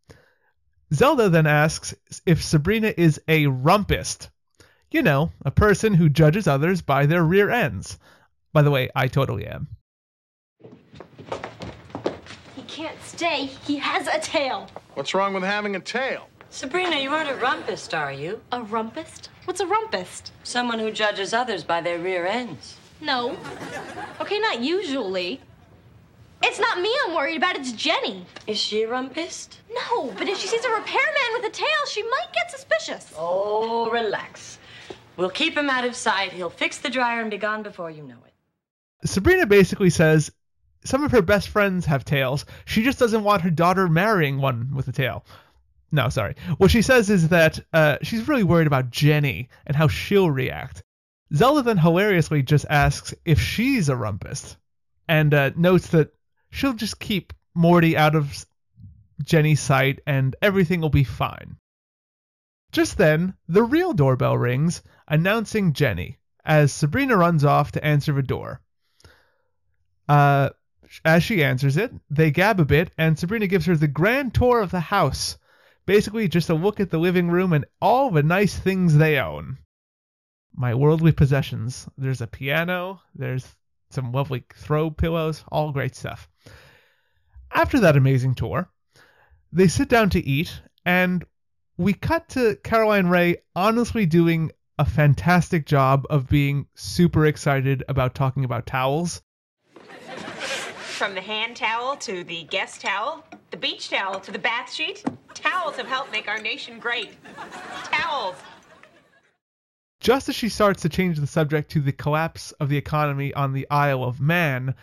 [0.94, 1.94] Zelda then asks
[2.24, 4.30] if Sabrina is a rumpist.
[4.90, 7.98] You know, a person who judges others by their rear ends.
[8.54, 9.66] By the way, I totally am.
[12.54, 13.46] He can't stay.
[13.46, 14.68] He has a tail.
[14.94, 16.28] What's wrong with having a tail?
[16.50, 18.40] Sabrina, you aren't a rumpist, are you?
[18.52, 19.28] A rumpist?
[19.44, 20.30] What's a rumpist?
[20.44, 22.76] Someone who judges others by their rear ends.
[23.00, 23.36] No.
[24.20, 25.40] Okay, not usually.
[26.40, 28.24] It's not me I'm worried about, it's Jenny.
[28.46, 29.56] Is she a rumpist?
[29.68, 33.12] No, but if she sees a repairman with a tail, she might get suspicious.
[33.18, 34.60] Oh, relax.
[35.16, 36.32] We'll keep him out of sight.
[36.32, 38.33] He'll fix the dryer and be gone before you know it.
[39.04, 40.32] Sabrina basically says
[40.84, 42.44] some of her best friends have tails.
[42.64, 45.24] She just doesn't want her daughter marrying one with a tail.
[45.90, 46.34] No, sorry.
[46.58, 50.82] What she says is that uh, she's really worried about Jenny and how she'll react.
[51.34, 54.56] Zelda then hilariously just asks if she's a rumpist
[55.08, 56.12] and uh, notes that
[56.50, 58.44] she'll just keep Morty out of
[59.22, 61.56] Jenny's sight and everything will be fine.
[62.72, 68.22] Just then, the real doorbell rings, announcing Jenny, as Sabrina runs off to answer the
[68.22, 68.60] door.
[70.08, 70.50] Uh,
[71.04, 74.60] as she answers it, they gab a bit, and Sabrina gives her the grand tour
[74.60, 75.38] of the house.
[75.86, 79.58] Basically, just a look at the living room and all the nice things they own.
[80.54, 81.88] My worldly possessions.
[81.98, 83.54] There's a piano, there's
[83.90, 86.28] some lovely throw pillows, all great stuff.
[87.50, 88.68] After that amazing tour,
[89.52, 91.24] they sit down to eat, and
[91.76, 98.14] we cut to Caroline Rhea honestly doing a fantastic job of being super excited about
[98.14, 99.22] talking about towels.
[100.96, 105.04] From the hand towel to the guest towel, the beach towel to the bath sheet,
[105.34, 107.16] towels have helped make our nation great.
[107.84, 108.36] Towels.
[110.00, 113.52] Just as she starts to change the subject to the collapse of the economy on
[113.52, 114.74] the Isle of Man,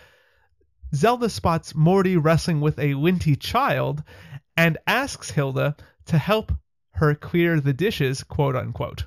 [0.93, 4.04] Zelda spots Morty wrestling with a linty child
[4.58, 6.52] and asks Hilda to help
[6.95, 9.06] her clear the dishes, quote unquote.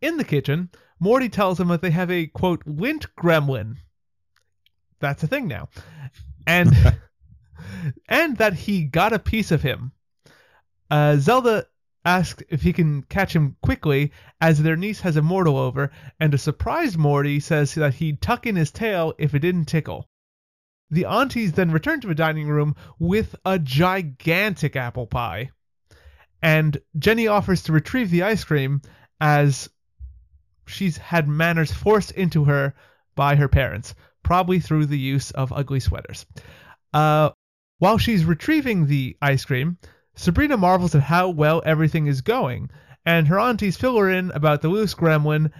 [0.00, 3.78] In the kitchen, Morty tells them that they have a quote lint gremlin.
[5.00, 5.68] That's a thing now.
[6.46, 6.72] And
[8.08, 9.92] and that he got a piece of him.
[10.90, 11.66] Uh, Zelda
[12.04, 16.32] asks if he can catch him quickly as their niece has a mortal over, and
[16.32, 20.08] a surprised Morty says that he'd tuck in his tail if it didn't tickle.
[20.90, 25.50] The aunties then return to the dining room with a gigantic apple pie.
[26.40, 28.80] And Jenny offers to retrieve the ice cream
[29.20, 29.68] as
[30.66, 32.74] she's had manners forced into her
[33.14, 33.94] by her parents,
[34.28, 36.26] probably through the use of ugly sweaters.
[36.92, 37.30] Uh,
[37.78, 39.78] while she's retrieving the ice cream,
[40.16, 42.68] Sabrina marvels at how well everything is going,
[43.06, 45.50] and her aunties fill her in about the loose gremlin.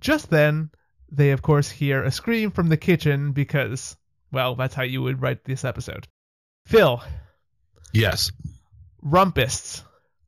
[0.00, 0.70] Just then,
[1.12, 3.94] they of course hear a scream from the kitchen because,
[4.32, 6.08] well, that's how you would write this episode.
[6.64, 7.02] Phil,
[7.92, 8.32] Yes.
[9.04, 9.82] rumpists.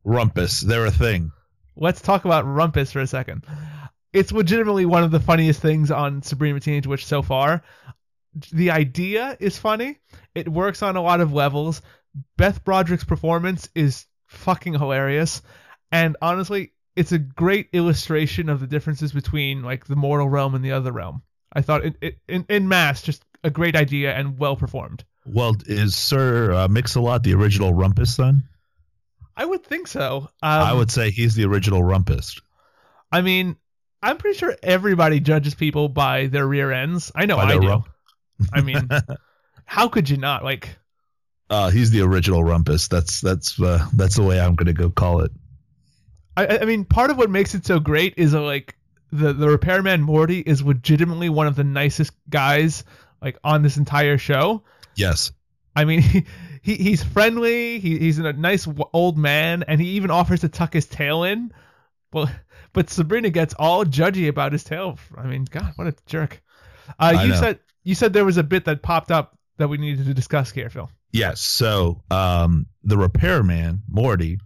[0.05, 0.61] Rumpus.
[0.61, 1.33] They're a thing.
[1.77, 3.47] Let's talk about rumpus for a second.
[4.13, 7.63] It's legitimately one of the funniest things on Sabrina Teenage Witch so far.
[8.53, 9.99] The idea is funny.
[10.35, 11.83] It works on a lot of levels.
[12.37, 15.43] Beth Broderick's performance is fucking hilarious.
[15.91, 20.65] And honestly, it's a great illustration of the differences between like the mortal realm and
[20.65, 21.23] the other realm.
[21.53, 25.05] I thought it, it in, in mass just a great idea and well performed.
[25.25, 28.45] Well, is Sir uh, Mix-a-Lot the original Rumpus then?
[29.37, 30.29] I would think so.
[30.43, 32.41] Um, I would say he's the original Rumpus.
[33.13, 33.57] I mean,
[34.03, 37.11] I'm pretty sure everybody judges people by their rear ends.
[37.15, 37.69] I know By I do.
[37.69, 37.89] rump.
[38.53, 38.89] I mean,
[39.65, 40.45] how could you not?
[40.45, 40.77] Like,
[41.51, 42.89] Uh, he's the original Rumpus.
[42.89, 45.33] That's that's uh, that's the way I'm gonna go call it.
[46.37, 48.77] I, I- mean, part of what makes it so great is uh, like
[49.11, 52.85] the the repairman Morty is legitimately one of the nicest guys
[53.21, 54.63] like on this entire show.
[54.95, 55.33] Yes.
[55.75, 56.25] I mean, he,
[56.63, 57.81] he he's friendly.
[57.81, 61.53] He, he's a nice old man, and he even offers to tuck his tail in.
[62.13, 62.31] Well,
[62.73, 64.99] but Sabrina gets all judgy about his tail.
[65.17, 66.43] I mean, God, what a jerk.
[66.99, 67.41] Uh, you know.
[67.41, 70.51] said you said there was a bit that popped up that we needed to discuss
[70.51, 70.91] here, Phil.
[71.13, 71.41] Yes.
[71.41, 74.39] So um, the repairman Morty,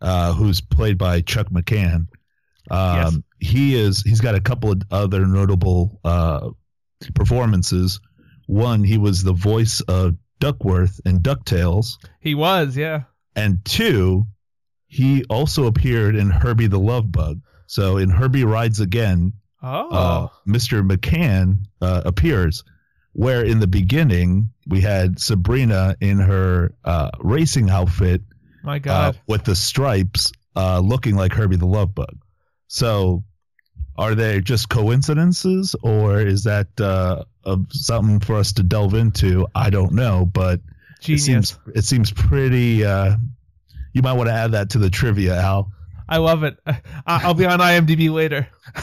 [0.00, 2.06] uh, who's played by Chuck McCann,
[2.70, 6.50] um, he is he's got a couple of other notable uh,
[7.14, 8.00] performances.
[8.46, 13.04] One, he was the voice of Duckworth in Ducktales, He was, yeah.
[13.34, 14.26] and two,
[14.94, 17.40] he also appeared in Herbie the Love Bug.
[17.66, 19.32] So in Herbie Rides Again,
[19.66, 20.86] Oh, uh, Mr.
[20.86, 22.62] McCann uh, appears,
[23.14, 28.20] where in the beginning we had Sabrina in her uh, racing outfit
[28.62, 29.20] my uh, God.
[29.26, 32.14] with the stripes, uh, looking like Herbie the Love Bug.
[32.68, 33.24] So,
[33.96, 39.46] are they just coincidences, or is that uh, of something for us to delve into?
[39.54, 40.60] I don't know, but
[41.00, 41.22] Genius.
[41.22, 42.84] it seems it seems pretty.
[42.84, 43.16] Uh,
[43.94, 45.72] you might want to add that to the trivia, Al.
[46.06, 46.58] I love it.
[46.66, 48.46] I, I'll be on IMDb later.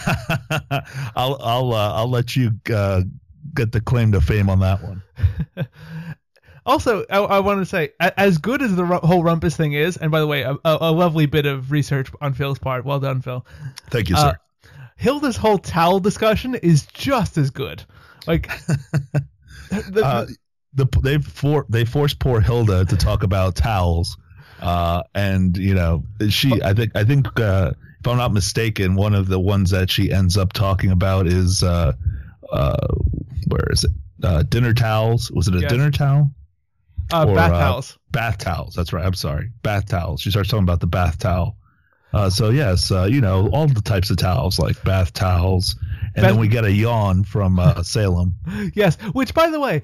[1.15, 3.03] I'll I'll uh, I'll let you uh,
[3.53, 5.03] get the claim to fame on that one.
[6.63, 10.11] Also, I, I want to say, as good as the whole Rumpus thing is, and
[10.11, 12.85] by the way, a, a, lovely bit of research on Phil's part.
[12.85, 13.43] Well done, Phil.
[13.89, 14.37] Thank you, Uh, sir.
[14.95, 17.83] Hilda's whole towel discussion is just as good.
[18.27, 18.47] Like,
[19.71, 20.27] the, uh,
[20.75, 24.15] the they for they forced poor Hilda to talk about towels,
[24.61, 29.13] uh, and you know she I think I think uh, if I'm not mistaken, one
[29.13, 31.93] of the ones that she ends up talking about is uh,
[32.51, 32.87] uh,
[33.47, 33.91] where is it?
[34.23, 35.31] Uh, dinner towels.
[35.31, 36.29] Was it a dinner towel?
[37.13, 37.97] uh, Or, bath uh, towels.
[38.11, 38.75] Bath towels.
[38.75, 39.05] That's right.
[39.05, 39.51] I'm sorry.
[39.63, 40.21] Bath towels.
[40.21, 41.57] She starts talking about the bath towel.
[42.13, 45.75] Uh, so yes, uh, you know all the types of towels like bath towels,
[46.15, 48.35] and Bath- then we get a yawn from uh, Salem.
[48.75, 49.81] Yes, which by the way,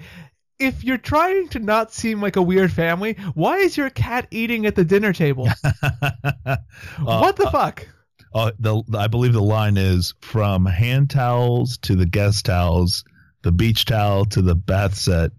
[0.60, 4.66] if you're trying to not seem like a weird family, why is your cat eating
[4.66, 5.46] at the dinner table?
[7.00, 7.88] what the fuck?
[8.34, 13.04] Uh, the I believe the line is from hand towels to the guest towels,
[13.44, 15.32] the beach towel to the bath set.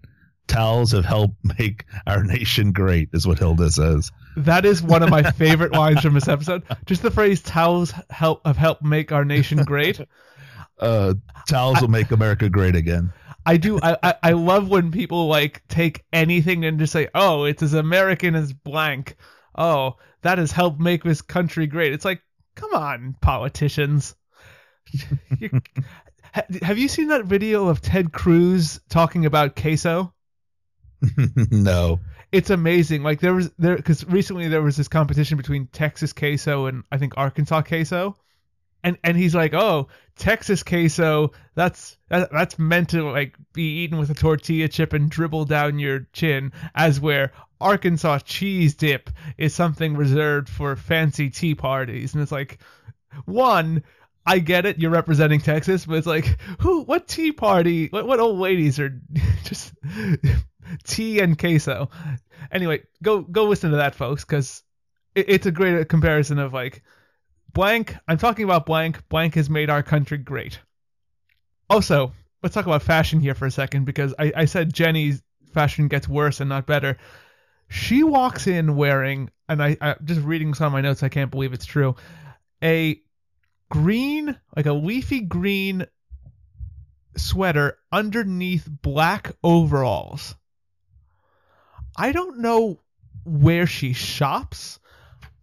[0.47, 4.11] Towels have helped make our nation great, is what Hilda says.
[4.35, 6.63] That is one of my favorite lines from this episode.
[6.85, 9.99] Just the phrase "towels help have helped make our nation great."
[10.79, 11.13] Uh,
[11.47, 13.11] towels will make America great again.
[13.45, 13.79] I do.
[13.81, 17.73] I, I I love when people like take anything and just say, "Oh, it's as
[17.73, 19.15] American as blank."
[19.55, 21.93] Oh, that has helped make this country great.
[21.93, 22.21] It's like,
[22.55, 24.15] come on, politicians.
[26.61, 30.13] Have you seen that video of Ted Cruz talking about queso?
[31.51, 31.99] no.
[32.31, 33.01] It's amazing.
[33.01, 36.97] Like there was there because recently there was this competition between Texas queso and I
[36.97, 38.15] think Arkansas queso,
[38.83, 43.97] and and he's like, oh, Texas queso, that's that, that's meant to like be eaten
[43.97, 49.53] with a tortilla chip and dribble down your chin, as where Arkansas cheese dip is
[49.53, 52.59] something reserved for fancy tea parties, and it's like,
[53.25, 53.83] one.
[54.25, 58.19] I get it, you're representing Texas, but it's like, who, what tea party, what, what
[58.19, 59.01] old ladies are
[59.43, 59.73] just
[60.83, 61.89] tea and queso?
[62.51, 64.61] Anyway, go go listen to that, folks, because
[65.15, 66.83] it, it's a great comparison of like
[67.53, 67.95] blank.
[68.07, 69.07] I'm talking about blank.
[69.09, 70.59] Blank has made our country great.
[71.69, 75.21] Also, let's talk about fashion here for a second because I, I said Jenny's
[75.53, 76.97] fashion gets worse and not better.
[77.67, 81.29] She walks in wearing, and I, I just reading some of my notes, I can't
[81.31, 81.95] believe it's true,
[82.63, 82.99] a
[83.69, 85.85] green, like a leafy green
[87.15, 90.35] sweater underneath black overalls.
[91.95, 92.79] I don't know
[93.25, 94.78] where she shops.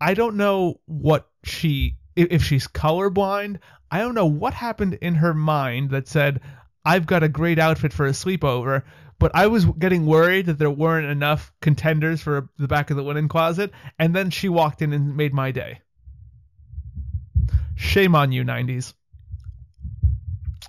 [0.00, 3.58] I don't know what she if, she's colorblind.
[3.90, 6.40] I don't know what happened in her mind that said
[6.84, 8.82] I've got a great outfit for a sleepover,
[9.18, 13.02] but I was getting worried that there weren't enough contenders for the back of the
[13.02, 15.80] linen closet, and then she walked in and made my day.
[17.74, 18.94] Shame on you, 90s.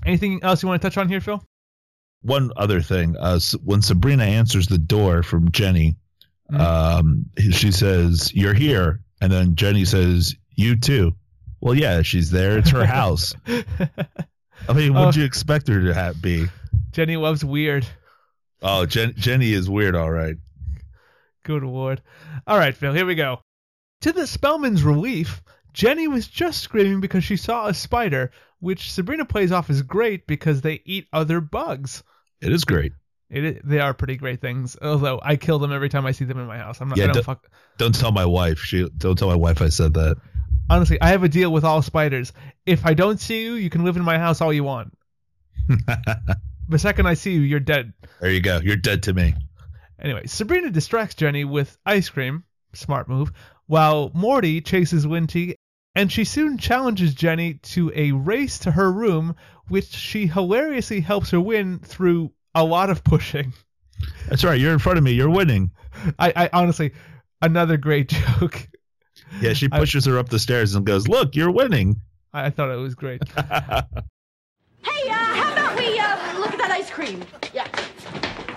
[0.05, 1.43] Anything else you want to touch on here, Phil?
[2.21, 5.95] One other thing, uh, when Sabrina answers the door from Jenny,
[6.51, 6.59] Mhm.
[6.59, 11.13] um, she says, "You're here," and then Jenny says, "You too."
[11.59, 12.57] Well, yeah, she's there.
[12.59, 13.33] It's her house.
[13.47, 14.99] I mean, Oh.
[15.05, 16.45] what'd you expect her to have, be?
[16.91, 17.85] Jenny loves weird.
[18.61, 20.35] Oh, Jen- Jenny is weird, all right.
[21.43, 22.01] Good lord.
[22.45, 23.39] All right, Phil, here we go.
[24.01, 25.41] To the Spellman's relief,
[25.73, 30.27] Jenny was just screaming because she saw a spider, which Sabrina plays off as great
[30.27, 32.03] because they eat other bugs.
[32.41, 32.93] It is great.
[33.29, 34.77] It they are pretty great things.
[34.81, 36.79] Although I kill them every time I see them in my house.
[36.79, 36.97] I'm not.
[36.97, 37.49] Yeah, I don't d- fuck.
[37.77, 38.59] Don't tell my wife.
[38.59, 40.17] She don't tell my wife I said that.
[40.69, 42.33] Honestly, I have a deal with all spiders.
[42.65, 44.97] If I don't see you, you can live in my house all you want.
[46.69, 47.93] The second I see you, you're dead.
[48.19, 48.59] there you go.
[48.61, 49.35] You're dead to me.
[50.01, 53.31] Anyway, Sabrina distracts Jenny with ice cream, smart move,
[53.67, 55.55] while Morty chases Winty,
[55.95, 59.37] and she soon challenges Jenny to a race to her room,
[59.69, 63.53] which she hilariously helps her win through a lot of pushing.
[64.27, 64.59] That's right.
[64.59, 65.11] You're in front of me.
[65.11, 65.71] You're winning.
[66.19, 66.91] I, I honestly,
[67.41, 68.67] another great joke.
[69.41, 72.01] Yeah, she pushes her up the stairs and goes, "Look, you're winning."
[72.33, 73.21] I, I thought it was great.
[74.83, 77.21] Hey, uh, how about we uh, look at that ice cream?
[77.53, 77.67] Yeah.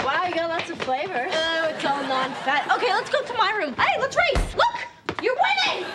[0.04, 1.26] Wow, you got lots of flavor.
[1.28, 2.70] Oh, it's all non-fat.
[2.76, 3.74] Okay, let's go to my room.
[3.74, 4.54] Hey, let's race.
[4.54, 5.34] Look, you're
[5.66, 5.86] winning.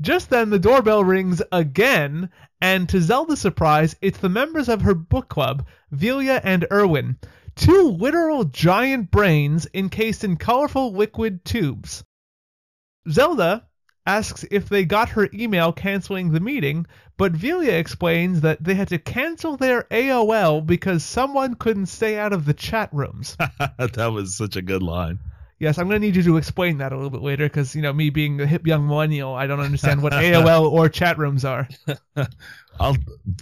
[0.00, 2.30] Just then, the doorbell rings again,
[2.60, 7.18] and to Zelda's surprise, it's the members of her book club, Velia and Erwin,
[7.54, 12.04] two literal giant brains encased in colorful liquid tubes.
[13.08, 13.66] Zelda
[14.06, 16.86] asks if they got her email canceling the meeting,
[17.16, 22.32] but Velia explains that they had to cancel their AOL because someone couldn't stay out
[22.32, 23.36] of the chat rooms.
[23.78, 25.18] that was such a good line.
[25.60, 27.82] Yes, I'm going to need you to explain that a little bit later because, you
[27.82, 31.44] know, me being a hip young millennial, I don't understand what AOL or chat rooms
[31.44, 31.68] are.
[32.80, 32.96] I'll,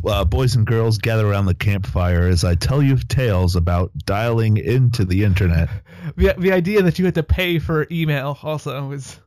[0.06, 4.56] uh, boys and girls, gather around the campfire as I tell you tales about dialing
[4.56, 5.68] into the internet.
[6.16, 9.18] The, the idea that you had to pay for email also was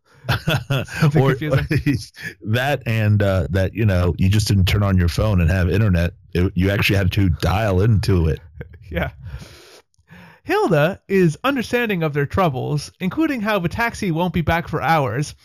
[1.16, 2.14] or confusing.
[2.42, 5.70] that and uh, that you know you just didn't turn on your phone and have
[5.70, 6.14] internet.
[6.34, 8.40] It, you actually had to dial into it.
[8.90, 9.12] Yeah.
[10.50, 15.36] Hilda is understanding of their troubles, including how the taxi won't be back for hours,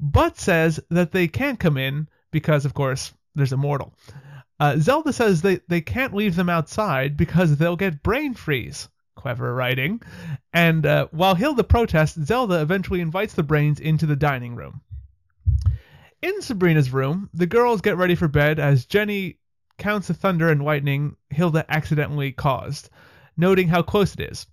[0.00, 3.92] but says that they can't come in because, of course, there's a mortal.
[4.58, 8.88] Uh, Zelda says they, they can't leave them outside because they'll get brain freeze.
[9.16, 10.00] Clever writing.
[10.54, 14.80] And uh, while Hilda protests, Zelda eventually invites the brains into the dining room.
[16.22, 19.40] In Sabrina's room, the girls get ready for bed as Jenny
[19.76, 22.88] counts the thunder and lightning Hilda accidentally caused,
[23.36, 24.46] noting how close it is.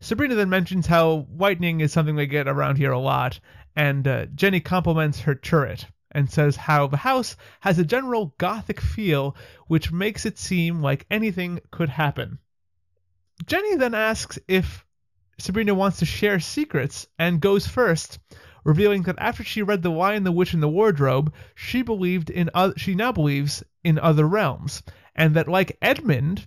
[0.00, 3.40] Sabrina then mentions how whitening is something they get around here a lot,
[3.74, 8.80] and uh, Jenny compliments her turret and says how the house has a general gothic
[8.80, 9.36] feel
[9.66, 12.38] which makes it seem like anything could happen.
[13.44, 14.84] Jenny then asks if
[15.38, 18.18] Sabrina wants to share secrets and goes first,
[18.64, 22.48] revealing that after she read The Lion, the Witch, and the Wardrobe, she believed in
[22.54, 24.82] oth- she now believes in other realms,
[25.14, 26.46] and that like Edmund,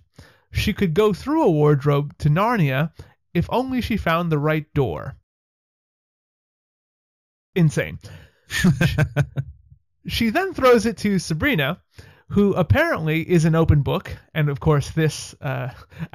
[0.50, 2.92] she could go through a wardrobe to Narnia
[3.34, 5.16] if only she found the right door.
[7.54, 7.98] Insane.
[10.06, 11.80] she then throws it to Sabrina,
[12.28, 15.70] who apparently is an open book, and of course, this, uh,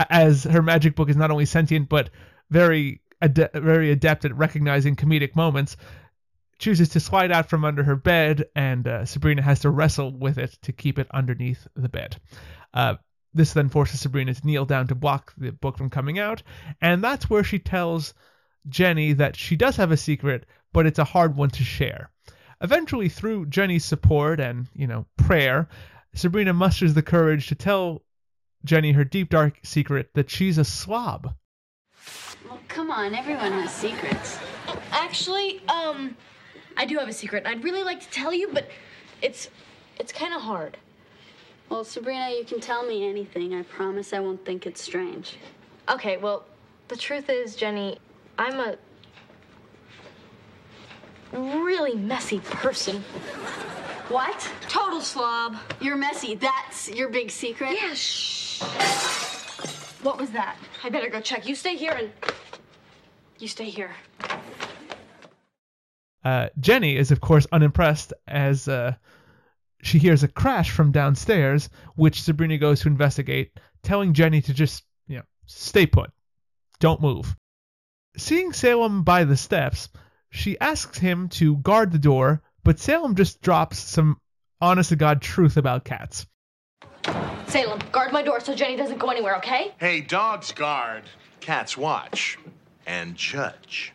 [0.10, 2.10] as her magic book is not only sentient but
[2.50, 5.76] very ade- very adept at recognizing comedic moments,
[6.58, 10.38] chooses to slide out from under her bed, and uh, Sabrina has to wrestle with
[10.38, 12.18] it to keep it underneath the bed.
[12.74, 12.96] Uh,
[13.36, 16.42] this then forces Sabrina to kneel down to block the book from coming out,
[16.82, 18.14] and that's where she tells
[18.68, 22.10] Jenny that she does have a secret, but it's a hard one to share.
[22.62, 25.68] Eventually, through Jenny's support and, you know, prayer,
[26.14, 28.02] Sabrina musters the courage to tell
[28.64, 31.36] Jenny her deep dark secret that she's a slob.
[32.48, 34.40] Well, come on, everyone has secrets.
[34.92, 36.16] Actually, um,
[36.78, 37.46] I do have a secret.
[37.46, 38.70] I'd really like to tell you, but
[39.22, 39.50] it's
[40.00, 40.78] it's kind of hard.
[41.70, 43.54] Well, Sabrina, you can tell me anything.
[43.54, 45.38] I promise I won't think it's strange.
[45.90, 46.46] Okay, well,
[46.88, 47.98] the truth is, Jenny,
[48.38, 48.78] I'm a
[51.34, 53.04] really messy person.
[54.10, 54.52] What?
[54.70, 55.58] Total slob.
[55.82, 56.36] You're messy.
[56.36, 57.72] That's your big secret?
[57.74, 58.62] Yeah, shh.
[60.04, 60.58] What was that?
[60.84, 61.48] I better go check.
[61.48, 62.12] You stay here and
[63.40, 63.92] you stay here.
[66.24, 68.94] Uh, Jenny is, of course, unimpressed as uh,
[69.86, 74.84] she hears a crash from downstairs, which Sabrina goes to investigate, telling Jenny to just,
[75.08, 76.12] you know, stay put.
[76.80, 77.36] Don't move.
[78.18, 79.90] Seeing Salem by the steps,
[80.32, 84.18] she asks him to guard the door, but Salem just drops some
[84.60, 86.26] honest to God truth about cats.
[87.46, 89.72] Salem, guard my door so Jenny doesn't go anywhere, okay?
[89.80, 91.04] Hey, dogs guard,
[91.42, 92.40] cats watch,
[92.88, 93.94] and judge.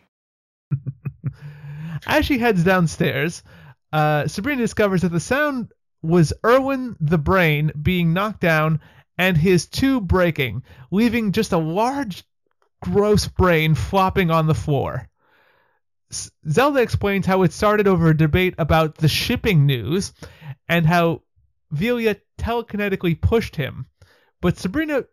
[2.07, 3.43] As she heads downstairs,
[3.91, 8.81] uh, Sabrina discovers that the sound was Erwin the Brain being knocked down
[9.17, 12.23] and his tube breaking, leaving just a large,
[12.81, 15.07] gross brain flopping on the floor.
[16.49, 20.11] Zelda explains how it started over a debate about the shipping news
[20.67, 21.21] and how
[21.71, 23.85] Velia telekinetically pushed him.
[24.41, 25.05] But Sabrina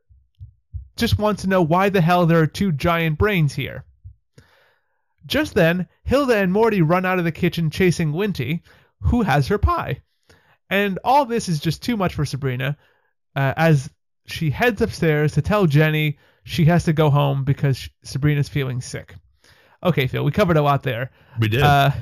[0.97, 3.85] just wants to know why the hell there are two giant brains here.
[5.27, 8.63] Just then, Hilda and Morty run out of the kitchen chasing Linty,
[9.03, 10.01] who has her pie.
[10.71, 12.77] And all this is just too much for Sabrina,
[13.35, 13.91] uh, as
[14.27, 19.15] she heads upstairs to tell Jenny she has to go home because Sabrina's feeling sick.
[19.83, 21.11] Okay, Phil, we covered a lot there.
[21.39, 21.63] We did.
[21.63, 21.93] Uh,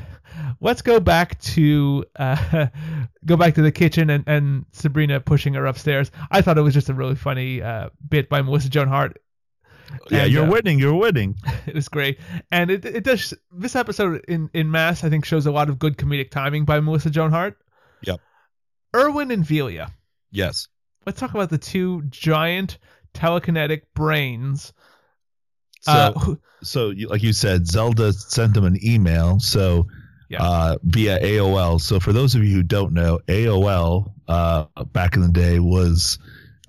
[0.60, 2.66] let's go back to uh,
[3.24, 6.10] go back to the kitchen and, and Sabrina pushing her upstairs.
[6.30, 9.20] I thought it was just a really funny uh, bit by Melissa Joan Hart.
[10.10, 10.78] yeah, and, you're uh, winning.
[10.78, 11.36] You're winning.
[11.66, 12.18] it was great,
[12.50, 15.78] and it it does this episode in in mass I think shows a lot of
[15.78, 17.58] good comedic timing by Melissa Joan Hart.
[18.02, 18.20] Yep.
[18.96, 19.90] Erwin and Velia.
[20.30, 20.68] Yes.
[21.04, 22.78] Let's talk about the two giant
[23.14, 24.72] telekinetic brains.
[25.82, 29.38] So, Uh, so you, like you said, Zelda sent them an email.
[29.38, 29.86] So
[30.28, 30.42] Yeah.
[30.42, 31.80] uh, via AOL.
[31.80, 36.18] So for those of you who don't know, AOL uh, back in the day was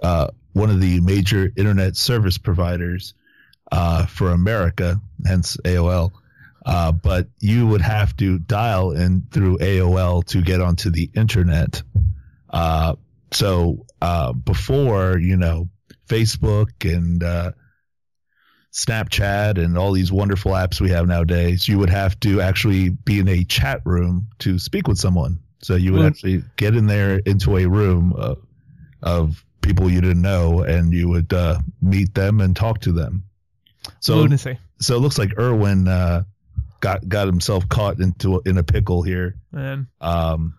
[0.04, 3.16] uh, one of the major internet service providers
[3.72, 6.12] uh, for America, hence AOL.
[6.66, 11.82] Uh, but you would have to dial in through AOL to get onto the internet.
[12.50, 12.96] Uh,
[13.32, 15.70] so uh, before, you know,
[16.08, 17.52] Facebook and uh,
[18.74, 23.20] Snapchat and all these wonderful apps we have nowadays, you would have to actually be
[23.20, 25.40] in a chat room to speak with someone.
[25.62, 28.36] So you would Well- actually get in there into a room uh,
[29.02, 33.24] of people you didn't know, and you would uh, meet them and talk to them.
[34.00, 34.58] So Lunacy.
[34.80, 36.24] so it looks like Irwin uh,
[36.80, 39.88] got got himself caught into in a pickle here, Man.
[40.02, 40.58] um,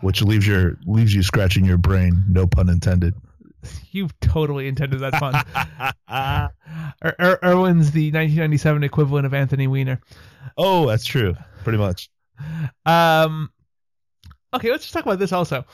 [0.00, 2.24] which leaves your leaves you scratching your brain.
[2.28, 3.14] No pun intended.
[3.90, 5.34] You've totally intended that pun.
[7.02, 10.00] Er- Er- Irwin's the 1997 equivalent of Anthony Weiner.
[10.56, 11.34] Oh, that's true.
[11.62, 12.10] Pretty much.
[12.86, 13.50] Um,
[14.54, 15.64] okay, let's just talk about this also.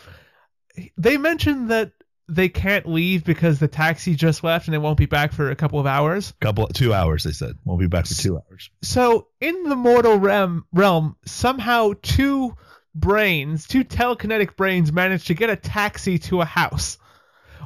[0.96, 1.92] They mentioned that
[2.28, 5.56] they can't leave because the taxi just left and they won't be back for a
[5.56, 6.34] couple of hours.
[6.40, 7.22] Couple two hours.
[7.22, 8.70] They said Won't be back for two hours.
[8.82, 12.56] So in the mortal realm, realm somehow two
[12.96, 16.98] brains, two telekinetic brains, managed to get a taxi to a house.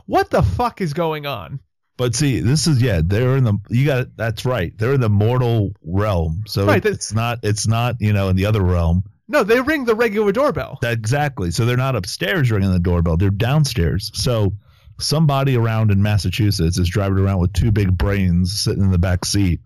[0.06, 1.60] What the fuck is going on?
[1.96, 3.02] But see, this is yeah.
[3.04, 4.16] They're in the you got.
[4.16, 4.76] That's right.
[4.76, 6.44] They're in the mortal realm.
[6.46, 9.04] So Right, it's not it's not you know in the other realm.
[9.28, 10.78] No, they ring the regular doorbell.
[10.82, 11.50] That exactly.
[11.50, 13.16] So they're not upstairs ringing the doorbell.
[13.16, 14.10] They're downstairs.
[14.14, 14.54] So
[14.98, 19.24] somebody around in Massachusetts is driving around with two big brains sitting in the back
[19.24, 19.60] seat.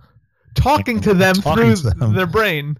[0.55, 2.15] Talking to them Talking through to them.
[2.15, 2.77] their brain.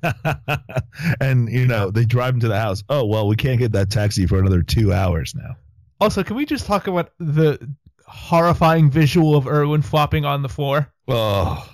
[1.21, 2.83] and you know they drive them to the house.
[2.89, 5.57] Oh well, we can't get that taxi for another two hours now.
[6.01, 7.59] Also, can we just talk about the
[8.07, 10.93] horrifying visual of Irwin flopping on the floor?
[11.09, 11.69] Oh,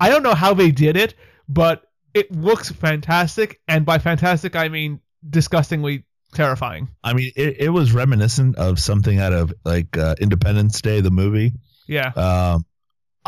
[0.00, 1.14] I don't know how they did it,
[1.48, 1.82] but
[2.14, 6.04] it looks fantastic, and by fantastic I mean disgustingly
[6.34, 6.88] terrifying.
[7.02, 11.10] I mean, it, it was reminiscent of something out of like uh, Independence Day, the
[11.10, 11.52] movie.
[11.86, 12.66] Yeah, Um,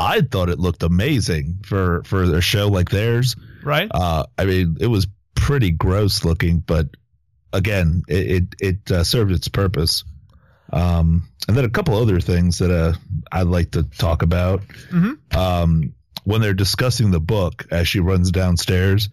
[0.00, 3.36] I thought it looked amazing for for a show like theirs.
[3.62, 3.88] right?
[3.92, 6.88] Uh, I mean, it was pretty gross looking, but
[7.52, 10.04] again, it it, it uh, served its purpose.
[10.72, 12.94] Um, and then a couple other things that uh,
[13.32, 14.62] I'd like to talk about.
[14.90, 15.36] Mhm.
[15.36, 15.94] Um,
[16.24, 19.08] when they're discussing the book as she runs downstairs,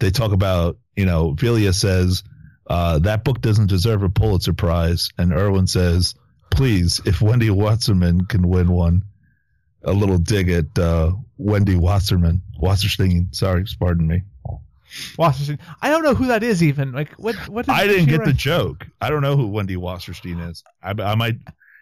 [0.00, 2.24] they talk about you know Velia says
[2.66, 6.14] uh, that book doesn't deserve a Pulitzer Prize, and Irwin says,
[6.50, 9.04] please, if Wendy Wasserman can win one,
[9.86, 13.34] a little dig at uh, Wendy Wasserman, Wasserstein.
[13.34, 14.22] Sorry, pardon me.
[15.18, 15.58] Washington.
[15.80, 16.92] I don't know who that is even.
[16.92, 17.36] Like what?
[17.48, 17.68] What?
[17.68, 18.86] I didn't get the joke.
[19.00, 20.62] I don't know who Wendy Wasserstein is.
[20.82, 21.36] I, I might,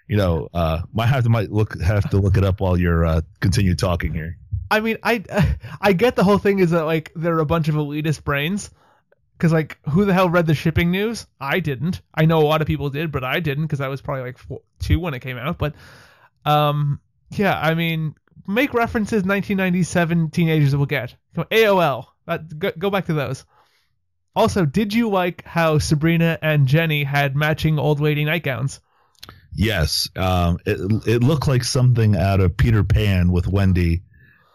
[0.08, 3.04] you know, uh, might have to might look have to look it up while you're
[3.04, 4.38] uh, continue talking here.
[4.70, 7.68] I mean, I I get the whole thing is that like there are a bunch
[7.68, 8.70] of elitist brains.
[9.36, 11.26] Because like, who the hell read the shipping news?
[11.40, 12.00] I didn't.
[12.14, 14.38] I know a lot of people did, but I didn't because I was probably like
[14.38, 15.58] four, two when it came out.
[15.58, 15.74] But,
[16.44, 17.00] um,
[17.30, 18.14] yeah, I mean,
[18.46, 21.14] make references 1997 teenagers will get.
[21.34, 22.06] Come on, AOL.
[22.26, 23.44] That, go, go back to those.
[24.36, 28.80] Also, did you like how Sabrina and Jenny had matching old lady nightgowns?
[29.56, 34.02] Yes, um, it it looked like something out of Peter Pan with Wendy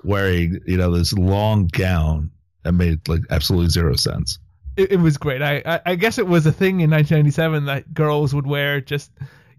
[0.04, 2.32] wearing you know this long gown
[2.64, 4.40] that made like absolutely zero sense.
[4.76, 5.42] it, it was great.
[5.42, 9.10] I, I I guess it was a thing in 1997 that girls would wear just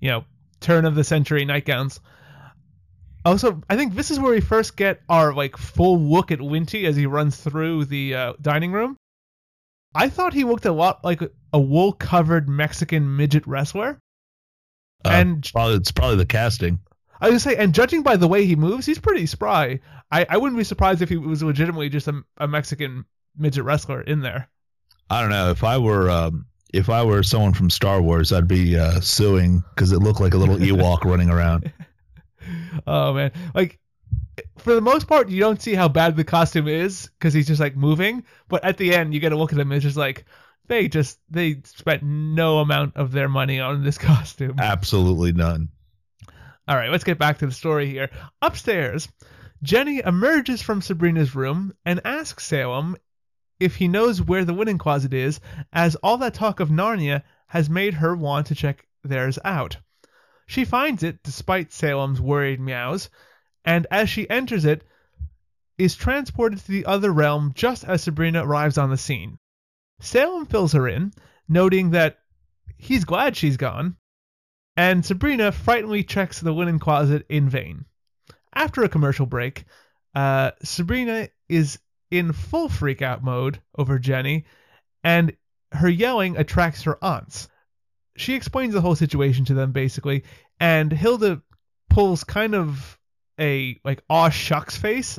[0.01, 0.25] you know
[0.61, 2.01] turn of the century nightgowns.
[3.25, 6.85] Also, I think this is where we first get our like full look at Winty
[6.87, 8.97] as he runs through the uh, dining room.
[9.95, 11.21] I thought he looked a lot like
[11.53, 13.99] a wool-covered Mexican midget wrestler.
[15.05, 16.79] Uh, And- probably, it's probably the casting.
[17.21, 19.81] I was gonna say, and judging by the way he moves, he's pretty spry.
[20.11, 23.05] I, I wouldn't be surprised if he was legitimately just a, a Mexican
[23.37, 24.49] midget wrestler in there.
[25.11, 28.49] I don't know if I were um, if I were someone from Star Wars, I'd
[28.49, 31.71] be uh, suing because it looked like a little Ewok running around.
[32.87, 33.79] Oh man, like
[34.59, 37.61] for the most part, you don't see how bad the costume is because he's just
[37.61, 38.25] like moving.
[38.49, 39.71] But at the end, you get to look at him.
[39.71, 40.25] And it's just like
[40.67, 44.57] they just they spent no amount of their money on this costume.
[44.59, 45.69] Absolutely none.
[46.69, 48.11] All right, let's get back to the story here.
[48.41, 49.09] Upstairs,
[49.63, 52.97] Jenny emerges from Sabrina's room and asks Salem
[53.59, 55.41] if he knows where the winning closet is,
[55.73, 59.77] as all that talk of Narnia has made her want to check theirs out.
[60.51, 63.09] She finds it despite Salem's worried meows,
[63.65, 64.83] and as she enters it,
[65.79, 69.39] is transported to the other realm just as Sabrina arrives on the scene.
[70.01, 71.13] Salem fills her in,
[71.49, 72.19] noting that
[72.77, 73.97] he's glad she's gone,
[74.77, 77.85] and Sabrina frighteningly checks the linen closet in vain.
[78.53, 79.67] After a commercial break,
[80.17, 81.79] uh, Sabrina is
[82.11, 84.47] in full freakout mode over Jenny,
[85.05, 85.37] and
[85.71, 87.49] her yelling attracts her aunts.
[88.21, 90.25] She explains the whole situation to them basically,
[90.61, 91.41] and Hilda
[91.89, 92.99] pulls kind of
[93.41, 95.19] a like aw shucks face,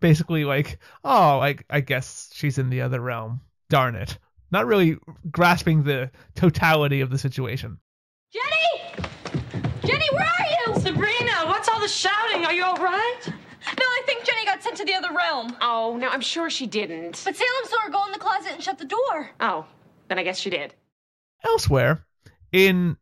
[0.00, 3.42] basically like oh I I guess she's in the other realm.
[3.68, 4.16] Darn it,
[4.50, 4.96] not really
[5.30, 7.78] grasping the totality of the situation.
[8.32, 9.10] Jenny!
[9.84, 10.80] Jenny, where are you?
[10.80, 12.46] Sabrina, what's all the shouting?
[12.46, 13.20] Are you all right?
[13.26, 15.54] No, I think Jenny got sent to the other realm.
[15.60, 17.20] Oh, no, I'm sure she didn't.
[17.22, 19.30] But Salem saw her go in the closet and shut the door.
[19.40, 19.66] Oh,
[20.08, 20.74] then I guess she did.
[21.44, 22.04] Elsewhere,
[22.52, 22.96] in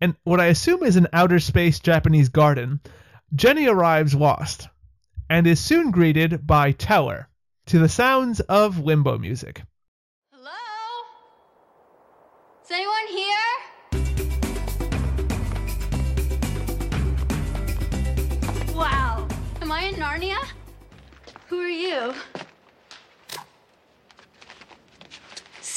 [0.00, 2.80] an, what I assume is an outer space Japanese garden,
[3.34, 4.68] Jenny arrives lost
[5.28, 7.28] and is soon greeted by Teller
[7.66, 9.62] to the sounds of limbo music.
[10.32, 10.50] Hello?
[12.64, 13.56] Is anyone here?
[18.74, 19.28] Wow.
[19.60, 20.42] Am I in Narnia?
[21.48, 22.14] Who are you?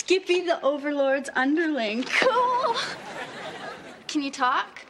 [0.06, 2.04] Skippy the Overlord's underling.
[2.04, 2.76] Cool.
[4.08, 4.86] Can you talk?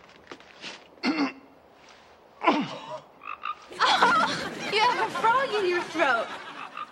[1.05, 1.31] oh,
[4.73, 6.27] you have a frog in your throat.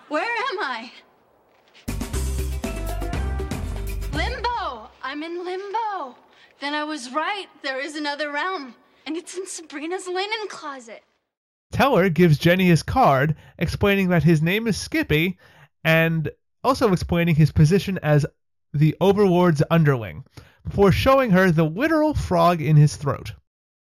[0.08, 0.90] Where am I?
[4.14, 4.88] Limbo!
[5.02, 6.16] I'm in limbo.
[6.60, 7.48] Then I was right.
[7.62, 11.02] There is another realm, and it's in Sabrina's linen closet.
[11.72, 15.36] Teller gives Jenny his card, explaining that his name is Skippy,
[15.84, 16.30] and
[16.64, 18.26] also explaining his position as
[18.72, 20.24] the Overlord's underling,
[20.64, 23.34] before showing her the literal frog in his throat.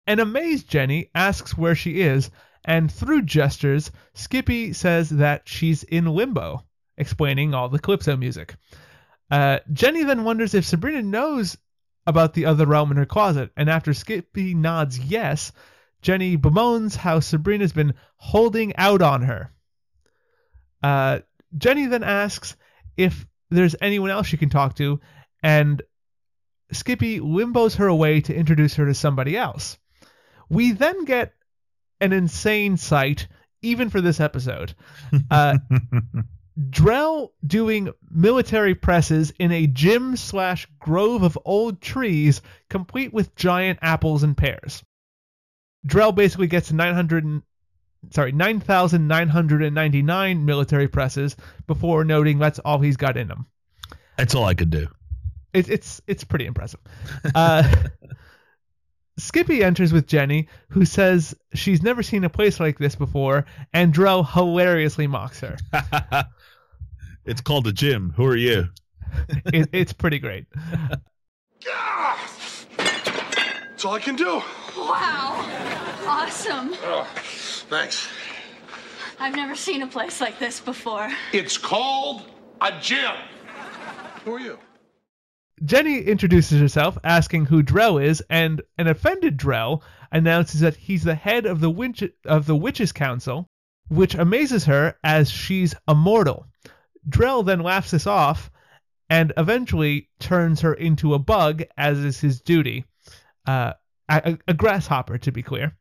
[0.07, 2.31] An amazed Jenny asks where she is,
[2.65, 6.65] and through gestures, Skippy says that she's in limbo,
[6.97, 8.55] explaining all the Calypso music.
[9.31, 11.57] Uh, Jenny then wonders if Sabrina knows
[12.07, 15.53] about the other realm in her closet, and after Skippy nods yes,
[16.01, 19.53] Jenny bemoans how Sabrina's been holding out on her.
[20.83, 21.21] Uh,
[21.57, 22.57] Jenny then asks
[22.97, 25.01] if there's anyone else she can talk to,
[25.43, 25.83] and
[26.73, 29.79] Skippy limbos her away to introduce her to somebody else.
[30.51, 31.33] We then get
[32.01, 33.29] an insane sight,
[33.63, 34.75] even for this episode.
[35.31, 35.59] Uh,
[36.71, 43.79] Drell doing military presses in a gym slash grove of old trees, complete with giant
[43.81, 44.83] apples and pears.
[45.87, 47.43] Drell basically gets 900, and-
[48.11, 51.37] sorry, 9,999 military presses
[51.67, 53.47] before noting that's all he's got in him.
[54.17, 54.89] That's all I could do.
[55.55, 56.81] It's it's it's pretty impressive.
[57.35, 57.71] Uh,
[59.19, 63.95] Skippy enters with Jenny, who says she's never seen a place like this before, and
[63.95, 65.57] Drell hilariously mocks her.
[67.29, 68.15] It's called a gym.
[68.17, 68.69] Who are you?
[69.53, 70.47] It, it's pretty great.
[71.65, 72.67] That's
[73.85, 74.43] all I can do.
[74.79, 75.45] Wow.
[76.07, 76.75] Awesome.
[77.69, 78.09] Thanks.
[79.21, 81.11] I've never seen a place like this before.
[81.33, 82.23] It's called
[82.61, 83.15] a gym.
[84.25, 84.59] Who are you?
[85.65, 91.17] Jenny introduces herself, asking who Drell is, and an offended Drell announces that he's the
[91.17, 93.49] head of the witch of the Witches Council,
[93.89, 96.47] which amazes her as she's immortal.
[97.09, 98.51] Drell then laughs this off
[99.11, 102.85] and eventually turns her into a bug, as is his duty.
[103.47, 103.73] Uh,
[104.09, 105.77] a, a grasshopper, to be clear,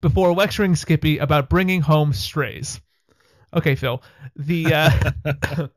[0.00, 2.80] before lecturing Skippy about bringing home strays.
[3.54, 4.02] Okay, Phil.
[4.36, 5.68] The uh,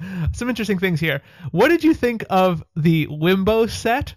[0.32, 1.22] some interesting things here.
[1.50, 4.14] What did you think of the Limbo set?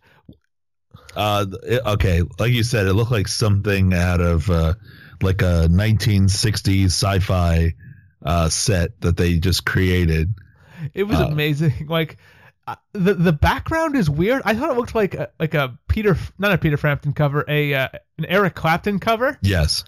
[1.15, 4.73] Uh, it- okay, like you said, it looked like something out of uh,
[5.21, 7.73] like a 1960s sci-fi
[8.25, 10.33] uh, set that they just created.
[10.93, 11.85] It was Uh, amazing.
[11.89, 12.17] Like
[12.67, 14.41] uh, the the background is weird.
[14.45, 17.73] I thought it looked like a, like a Peter, not a Peter Frampton cover, a
[17.73, 17.87] uh,
[18.17, 19.37] an Eric Clapton cover.
[19.41, 19.83] Yes.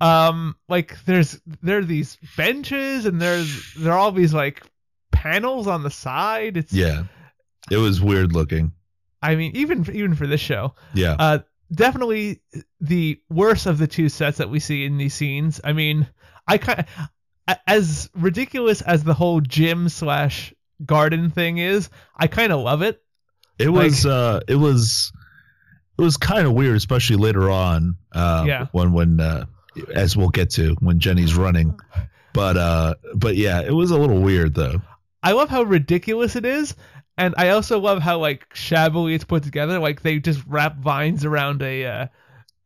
[0.00, 4.62] Um, like there's there are these benches and there's there are all these like
[5.10, 6.56] panels on the side.
[6.56, 7.04] It's Yeah.
[7.70, 8.72] It was weird looking.
[9.20, 11.16] I mean, even even for this show, Yeah.
[11.18, 11.38] uh,
[11.72, 12.40] definitely
[12.80, 15.60] the worst of the two sets that we see in these scenes.
[15.64, 16.06] I mean,
[16.46, 16.80] I kind
[17.48, 20.54] of as ridiculous as the whole gym slash
[20.84, 23.02] garden thing is, I kind of love it.
[23.58, 25.12] It was uh it was
[25.98, 27.96] it was kind of weird, especially later on.
[28.12, 28.66] Uh Yeah.
[28.72, 29.46] when when uh
[29.92, 31.78] as we'll get to when Jenny's running.
[32.32, 34.80] But uh but yeah, it was a little weird though.
[35.22, 36.76] I love how ridiculous it is,
[37.16, 39.80] and I also love how like shabbily it's put together.
[39.80, 42.06] Like they just wrap vines around a uh,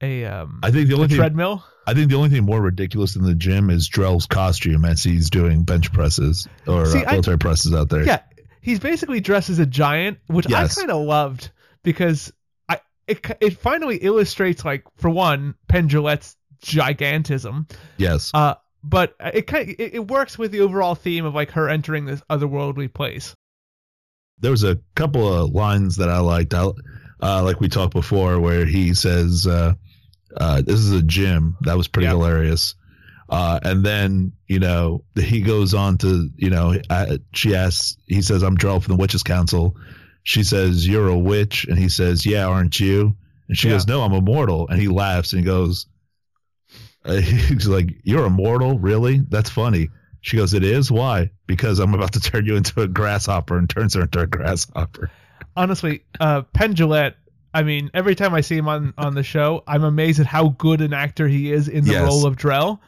[0.03, 1.65] a um I think the only thing treadmill.
[1.87, 5.31] I think the only thing more ridiculous in the gym is Drell's costume as he's
[5.31, 8.05] doing bench presses or See, uh, I- military presses out there.
[8.05, 8.21] Yeah,
[8.61, 10.77] he's basically dressed as a giant, which Yes.
[10.79, 11.51] I kind of loved
[11.83, 12.33] because
[12.69, 17.69] I it it finally illustrates like for one Penn Jillette's gigantism.
[17.97, 18.31] Yes.
[18.33, 18.55] Uh,
[18.85, 22.23] but it kind it, it works with the overall theme of like her entering this
[22.31, 23.35] otherworldly place.
[24.39, 26.55] there was a couple of lines that I liked.
[26.55, 26.71] I,
[27.21, 29.75] uh, like we talked before, where he says, uh,
[30.37, 32.13] uh, "This is a gym." That was pretty Yep.
[32.15, 32.75] hilarious.
[33.29, 38.23] Uh, and then you know he goes on to you know uh, she asks, he
[38.23, 39.77] says, "I'm Drell from the Witches Council."
[40.25, 43.17] She says, "You're a witch," and he says, "Yeah, aren't you?"
[43.49, 43.75] And she Yeah.
[43.75, 45.87] goes, "No, I'm immortal." And he laughs and he goes,
[47.05, 49.19] Uh, he's like, "You're immortal, really?
[49.29, 49.89] That's funny."
[50.21, 50.89] She goes, "It is.
[50.93, 51.31] Why?
[51.49, 55.11] Because I'm about to turn you into a grasshopper," and turns her into a grasshopper.
[55.57, 57.15] Honestly, uh, Penn Jillette.
[57.55, 60.49] I mean, every time I see him on on the show, I'm amazed at how
[60.51, 62.03] good an actor he is in the Yes.
[62.03, 62.81] role of Drell.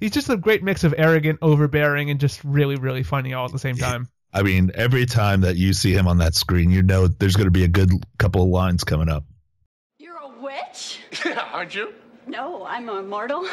[0.00, 3.52] He's just a great mix of arrogant, overbearing, and just really, really funny all at
[3.52, 4.08] the same time.
[4.32, 7.46] I mean, every time that you see him on that screen, you know there's going
[7.46, 9.24] to be a good couple of lines coming up.
[9.98, 11.00] You're a witch?
[11.24, 11.94] Yeah, aren't you?
[12.26, 13.44] No, I'm immortal.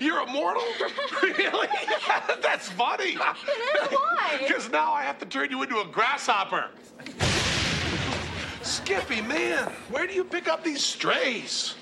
[0.00, 0.62] You're immortal?
[1.22, 1.68] really?
[2.42, 3.10] That's funny.
[3.10, 4.38] It is why.
[4.46, 6.70] Because now I have to turn you into a grasshopper.
[8.70, 11.74] Skippy, man, where do you pick up these strays?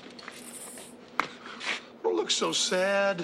[2.01, 3.23] Don't look so sad.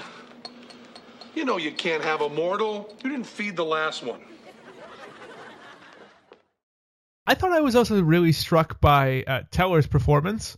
[1.33, 2.95] You know you can't have a mortal.
[3.03, 4.21] You didn't feed the last one.
[7.25, 10.57] I thought I was also really struck by uh, Teller's performance,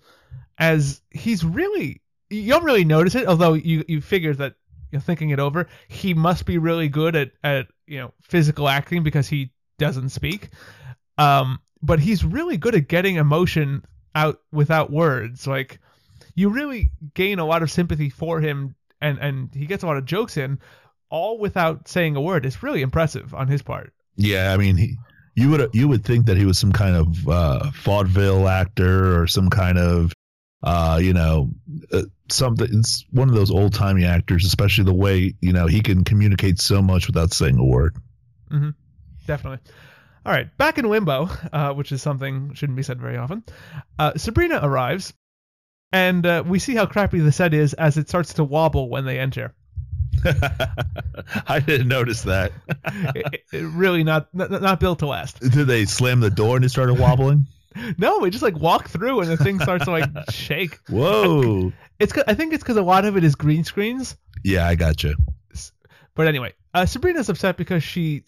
[0.58, 4.55] as he's really you don't really notice it, although you you figure that
[4.91, 8.68] you know, thinking it over, he must be really good at at you know physical
[8.68, 10.49] acting because he doesn't speak.
[11.18, 13.84] Um, but he's really good at getting emotion
[14.15, 15.47] out without words.
[15.47, 15.80] Like
[16.36, 19.97] you really gain a lot of sympathy for him, and and he gets a lot
[19.97, 20.59] of jokes in,
[21.09, 22.45] all without saying a word.
[22.45, 23.93] It's really impressive on his part.
[24.15, 24.97] Yeah, I mean, he,
[25.36, 29.28] you would you would think that he was some kind of uh, vaudeville actor or
[29.28, 30.11] some kind of,
[30.63, 31.51] uh, you know,
[31.91, 32.67] uh, something.
[32.71, 36.59] It's one of those old timey actors, especially the way you know he can communicate
[36.59, 37.95] so much without saying a word.
[38.51, 38.69] Mm-hmm.
[39.28, 39.59] Definitely.
[40.28, 43.43] All right, back in Wimbo, uh, which is something shouldn't be said very often.
[43.97, 45.13] Uh, Sabrina arrives,
[45.93, 49.05] and uh, we see how crappy the set is as it starts to wobble when
[49.05, 49.55] they enter.
[51.47, 52.51] I didn't notice that.
[53.15, 55.39] It- it really not, not not built to last.
[55.39, 57.47] Did they slam the door and it started wobbling?
[57.99, 60.80] No, we just like walk through and the thing starts to like shake.
[60.89, 61.71] Whoa!
[61.99, 64.17] It's I think it's because a lot of it is green screens.
[64.43, 65.13] Yeah, I got you.
[66.15, 68.23] But anyway, uh, Sabrina's upset because she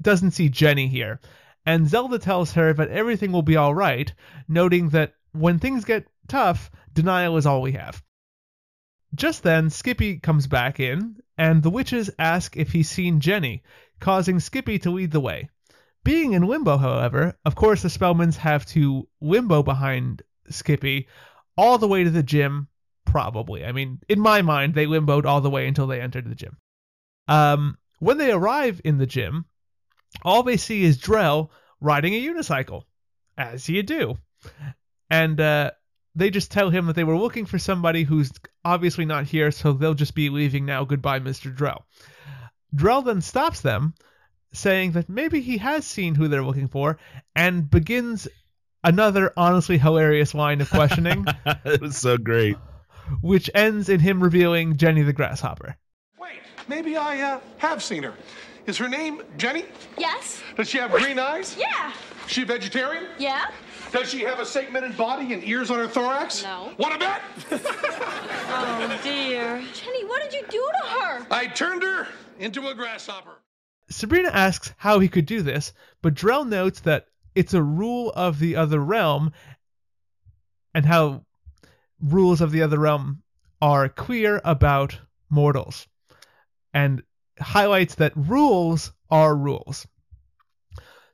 [0.00, 1.20] doesn't see Jenny here,
[1.66, 4.12] and Zelda tells her that everything will be all right,
[4.48, 8.02] noting that when things get tough, denial is all we have.
[9.14, 13.62] Just then, Skippy comes back in, and the witches ask if he's seen Jenny,
[14.00, 15.48] causing Skippy to lead the way.
[16.02, 21.08] Being in limbo, however, of course the Spellmans have to limbo behind Skippy
[21.56, 22.68] all the way to the gym,
[23.04, 23.64] probably.
[23.64, 26.58] I mean, in my mind, they limboed all the way until they entered the gym.
[27.28, 29.46] Um, when they arrive in the gym,
[30.22, 31.50] all they see is Drell
[31.80, 32.82] riding a unicycle,
[33.36, 34.16] as you do.
[35.10, 35.72] And uh,
[36.14, 38.30] they just tell him that they were looking for somebody who's
[38.64, 40.84] obviously not here, so they'll just be leaving now.
[40.84, 41.54] Goodbye, Mr.
[41.54, 41.82] Drell.
[42.74, 43.94] Drell then stops them,
[44.52, 46.98] saying that maybe he has seen who they're looking for,
[47.34, 48.28] and begins
[48.82, 51.24] another honestly hilarious line of questioning,
[51.64, 52.56] it was so great.
[53.20, 55.76] which ends in him revealing Jenny the Grasshopper.
[56.18, 58.14] Wait, maybe I uh, have seen her.
[58.66, 59.64] Is her name Jenny?
[59.98, 60.42] Yes?
[60.56, 61.56] Does she have green eyes?
[61.58, 61.92] Yeah.
[62.26, 63.06] She a vegetarian?
[63.18, 63.46] Yeah?
[63.92, 66.42] Does she have a segmented body and ears on her thorax?
[66.42, 66.72] No.
[66.78, 67.22] Want a bet?
[68.56, 69.62] Oh, dear.
[69.72, 71.26] Jenny, what did you do to her?
[71.30, 72.06] I turned her
[72.38, 73.40] into a grasshopper.
[73.90, 78.38] Sabrina asks how he could do this, but Drell notes that it's a rule of
[78.38, 79.32] the other realm
[80.72, 81.24] and how
[82.00, 83.22] rules of the other realm
[83.60, 84.98] are queer about
[85.30, 85.88] mortals
[86.72, 87.02] and
[87.40, 89.86] highlights that rules are rules.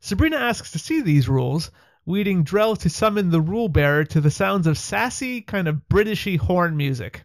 [0.00, 1.70] Sabrina asks to see these rules,
[2.06, 6.38] leading Drell to summon the rule bearer to the sounds of sassy, kind of Britishy
[6.38, 7.24] horn music.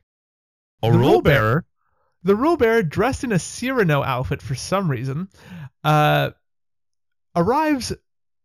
[0.84, 1.66] A The rule bearer- bearer.
[2.24, 5.30] The rule bearer, dressed in a Cyrano outfit for some reason,
[5.84, 6.32] uh,
[7.36, 7.94] arrives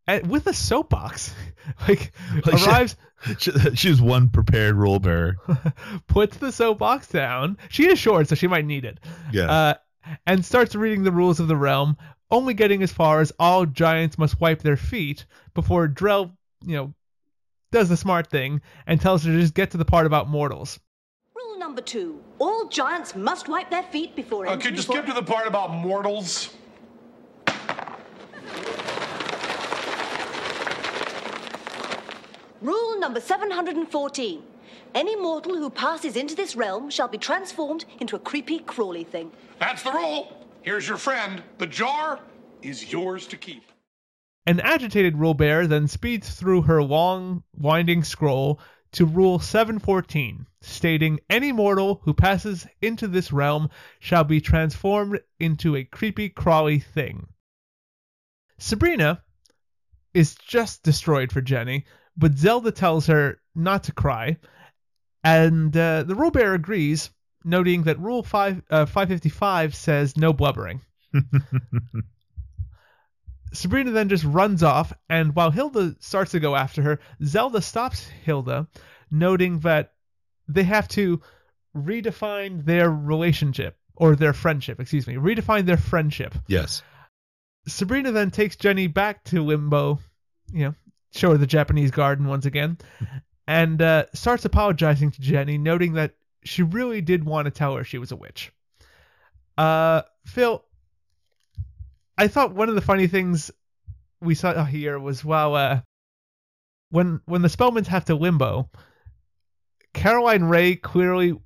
[0.07, 1.35] at, with a soapbox.
[1.89, 2.13] like,
[2.45, 2.97] Like, arrives,
[3.39, 5.37] She, she one prepared rule bearer.
[6.07, 7.57] puts the soapbox down.
[7.69, 8.99] She is short, so she might need it.
[9.33, 9.51] Yeah.
[9.51, 9.75] Uh,
[10.27, 11.97] and starts reading the rules of the realm,
[12.31, 15.25] only getting as far as all giants must wipe their feet
[15.55, 16.33] before Drell,
[16.65, 16.95] you know,
[17.73, 20.81] does the smart thing and tells her to just get to the part about mortals.
[21.35, 24.61] Rule number two all giants must wipe their feet before entering.
[24.61, 26.51] could you for- skip to the part about mortals?
[32.61, 34.43] Rule number 714
[34.95, 39.30] any mortal who passes into this realm shall be transformed into a creepy, crawly thing.
[39.59, 40.36] That's the rule.
[40.62, 41.43] Here's your friend.
[41.59, 42.20] The jar
[42.62, 43.62] is yours to keep.
[44.47, 48.61] An agitated rule bearer then speeds through her long, winding scroll
[48.93, 53.70] to Rule 714, stating any mortal who passes into this realm
[54.01, 57.28] shall be transformed into a creepy, crawly thing.
[58.59, 59.22] Sabrina
[60.12, 61.84] is just destroyed for Jenny,
[62.16, 64.36] but Zelda tells her not to cry,
[65.23, 67.11] And uh, the rule bearer agrees,
[67.45, 70.81] noting that Rule 5, uh, 555 says no blubbering.
[73.53, 78.07] Sabrina then just runs off, and while Hilda starts to go after her, Zelda stops
[78.07, 78.68] Hilda,
[79.11, 79.93] noting that
[80.49, 81.21] they have to
[81.77, 86.35] redefine their relationship, or their friendship, excuse me, redefine their friendship.
[86.47, 86.83] Yes.
[87.66, 89.99] Sabrina then takes Jenny back to Limbo,
[90.53, 90.75] you know,
[91.12, 92.79] show her the Japanese garden once again,
[93.51, 96.13] and uh, starts apologizing to Jenny, noting that
[96.45, 98.53] she really did want to tell her she was a witch.
[99.59, 100.65] Uh, Phil,
[102.17, 103.51] I thought one of the funny things
[104.21, 105.81] we saw here was while uh,
[106.91, 108.71] when when the Spellmans have to Limbo,
[109.95, 111.37] Caroline Rhea clearly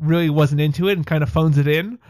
[0.00, 2.00] really wasn't into it and kind of phones it in.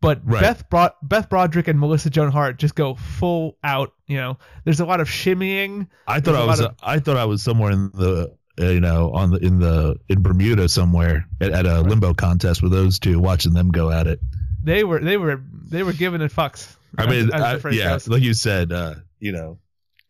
[0.00, 0.40] But Right.
[0.42, 3.94] Beth Bro- Beth Broderick and Melissa Joan Hart just go full out.
[4.06, 5.88] You know, there's a lot of shimmying.
[6.06, 9.12] I thought I was of- I thought I was somewhere in the uh, you know
[9.12, 13.18] on the in the in Bermuda somewhere at, at a limbo contest with those two
[13.18, 14.20] watching them go at it.
[14.62, 16.74] they were they were they were giving it fucks.
[16.98, 18.08] I mean, I- yeah, goes.
[18.08, 19.58] like you said, uh, you know,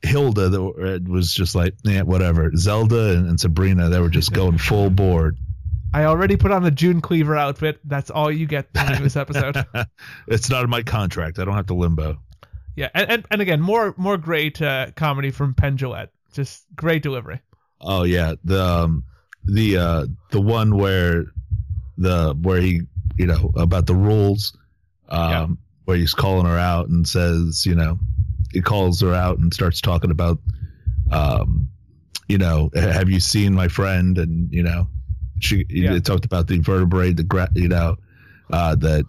[0.03, 2.53] Hilda that was just like, yeah, whatever.
[2.57, 5.37] Zelda and, and Sabrina, they were just going full board.
[5.93, 7.81] I already put on the June Cleaver outfit.
[7.85, 9.65] That's all you get in this episode.
[10.29, 11.39] it's not in my contract.
[11.39, 12.19] I don't have to limbo.
[12.77, 16.09] yeah, and, and and again, more more great uh, comedy from Penn Jillette.
[16.35, 17.41] Just great delivery.
[17.81, 19.05] Oh yeah, the um,
[19.45, 21.25] the uh, the one where
[21.99, 22.83] the where he
[23.19, 24.57] you know about the rules,
[25.09, 27.99] um, where he's calling her out and says you know
[28.53, 30.39] he calls her out and starts talking about
[31.13, 31.69] um,
[32.29, 34.89] you know have you seen my friend and you know
[35.41, 35.99] she Yeah.
[36.01, 37.97] talked about the vertebrae the gra- you know
[38.51, 39.05] uh, that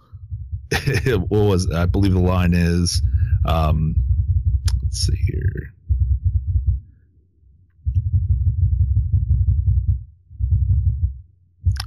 [1.28, 3.00] what was I believe the line is
[3.46, 3.94] um,
[4.82, 5.72] let's see here.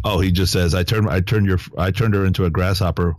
[0.04, 3.16] Oh, he just says, "I turned, I turned your, I turned her into a grasshopper,"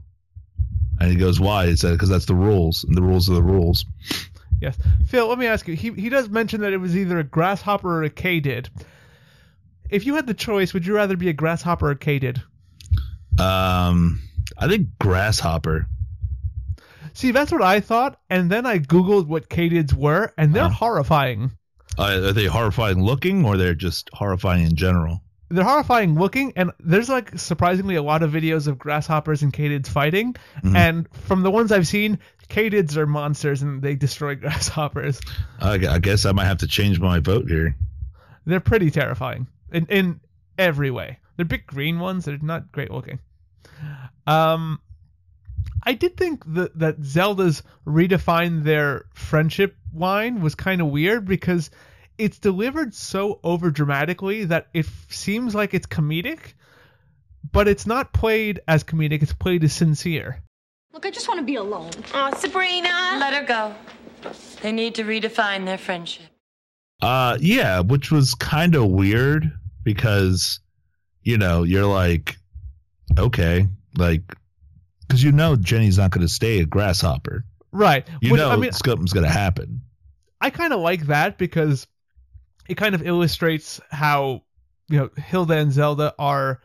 [1.00, 3.42] and he goes, "Why?" He said, "Because that's the rules, and the rules are the
[3.42, 3.84] rules."
[4.60, 4.76] Yes,
[5.06, 5.26] Phil.
[5.28, 5.74] Let me ask you.
[5.74, 8.68] He he does mention that it was either a grasshopper or a katydid.
[9.90, 12.42] If you had the choice, would you rather be a grasshopper or a katydid?
[13.38, 14.20] Um,
[14.58, 15.86] I think grasshopper.
[17.14, 20.68] See, that's what I thought, and then I googled what katydids were, and they're Oh.
[20.68, 21.52] horrifying.
[21.98, 25.20] Uh, are they horrifying looking, or they're just horrifying in general?
[25.52, 29.88] They're horrifying looking, and there's like surprisingly a lot of videos of grasshoppers and katydids
[29.88, 30.34] fighting.
[30.64, 30.74] Mhm.
[30.74, 35.20] And from the ones I've seen, katydids are monsters and they destroy grasshoppers.
[35.60, 37.76] I, I guess I might have to change my vote here.
[38.46, 40.20] They're pretty terrifying in in
[40.58, 41.18] every way.
[41.36, 42.24] They're big green ones.
[42.24, 43.18] They're not great looking.
[44.26, 44.80] Um,
[45.84, 51.70] I did think that that Zelda's redefine their friendship line was kind of weird because
[52.22, 56.54] it's delivered so over dramatically that it seems like it's comedic,
[57.50, 59.22] but it's not played as comedic.
[59.22, 60.40] It's played as sincere.
[60.92, 61.90] Look, I just want to be alone.
[62.14, 63.16] Oh, Sabrina.
[63.18, 63.74] Let her go.
[64.62, 66.26] They need to redefine their friendship.
[67.00, 69.50] Uh, yeah, which was kind of weird
[69.82, 70.60] because,
[71.24, 72.36] you know, you're like,
[73.18, 73.66] okay,
[73.96, 74.22] like,
[75.00, 77.44] because you know Jenny's not going to stay a grasshopper.
[77.72, 78.06] Right.
[78.20, 79.80] You Which, know I mean, something's going to happen.
[80.40, 81.86] I kind of like that because
[82.72, 84.42] it kind of illustrates how
[84.88, 86.62] you know Hilda and Zelda are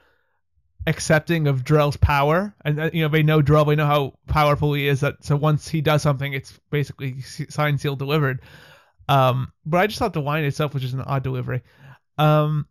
[0.87, 4.73] accepting of Drell's power, and uh, you know they know Drell, they know how powerful
[4.73, 5.01] he is.
[5.01, 8.41] That so once he does something, it's basically signed, sealed, delivered.
[9.09, 11.61] Um, but I just thought the line itself was just an odd delivery.
[12.17, 12.67] Um,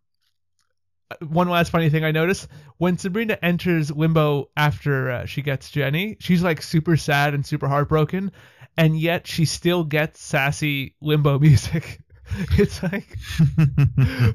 [1.27, 6.17] one last funny thing I noticed when Sabrina enters Limbo after uh, she gets Jenny,
[6.19, 8.31] she's like super sad and super heartbroken,
[8.75, 12.01] and yet she still gets sassy Limbo music.
[12.57, 13.17] It's like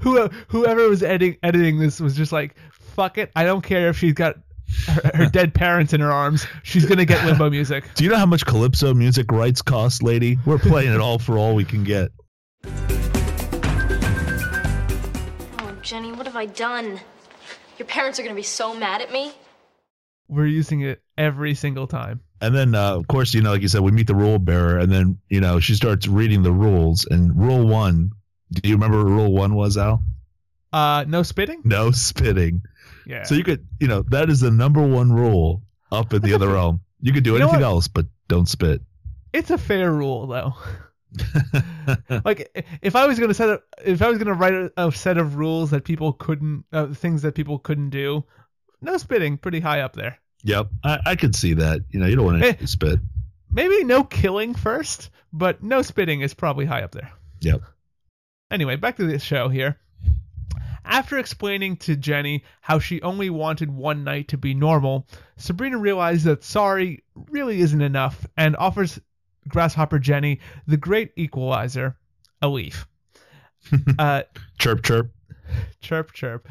[0.02, 3.98] whoever, whoever was editing editing this was just like, fuck it, I don't care if
[3.98, 4.36] she's got
[4.86, 7.84] her, her dead parents in her arms, she's gonna get Limbo music.
[7.94, 10.38] Do you know how much Calypso music rights cost, lady?
[10.46, 12.10] We're playing it all for all we can get.
[15.58, 17.00] Oh, Jenny, what have I done?
[17.78, 19.32] Your parents are gonna be so mad at me.
[20.28, 22.20] We're using it every single time.
[22.42, 24.78] And then, uh, of course, you know, like you said, we meet the rule bearer,
[24.78, 27.06] and then, you know, she starts reading the rules.
[27.08, 28.10] And rule one,
[28.50, 30.02] do you remember what rule one was, Al?
[30.72, 31.62] Uh, no spitting.
[31.64, 32.62] No spitting.
[33.06, 33.22] Yeah.
[33.22, 35.62] So you could, you know, that is the number one rule
[35.92, 36.80] up in the other realm.
[37.00, 38.80] You could do You anything else, but don't spit.
[39.32, 40.54] it's a fair rule though.
[42.24, 45.18] like if I was gonna set up, if I was gonna write a, a set
[45.18, 48.24] of rules that people couldn't, uh, things that people couldn't do,
[48.80, 50.18] no spitting, pretty high up there.
[50.44, 51.80] Yep, I, I could see that.
[51.90, 52.52] You know, you don't want Eh.
[52.52, 52.98] to spit.
[53.50, 57.10] Maybe no killing first, but no spitting is probably high up there.
[57.40, 57.62] Yep.
[58.50, 59.78] Anyway, back to the show here.
[60.84, 66.24] After explaining to Jenny how she only wanted one night to be normal, Sabrina realizes
[66.24, 68.98] that sorry really isn't enough and offers
[69.48, 71.96] Grasshopper Jenny the great equalizer,
[72.40, 72.86] a leaf.
[73.98, 74.22] uh,
[74.58, 75.12] chirp chirp.
[75.80, 76.48] Chirp chirp.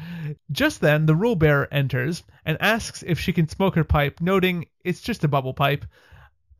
[0.50, 4.66] Just then, the rule bearer enters and asks if she can smoke her pipe, noting
[4.84, 5.84] it's just a bubble pipe,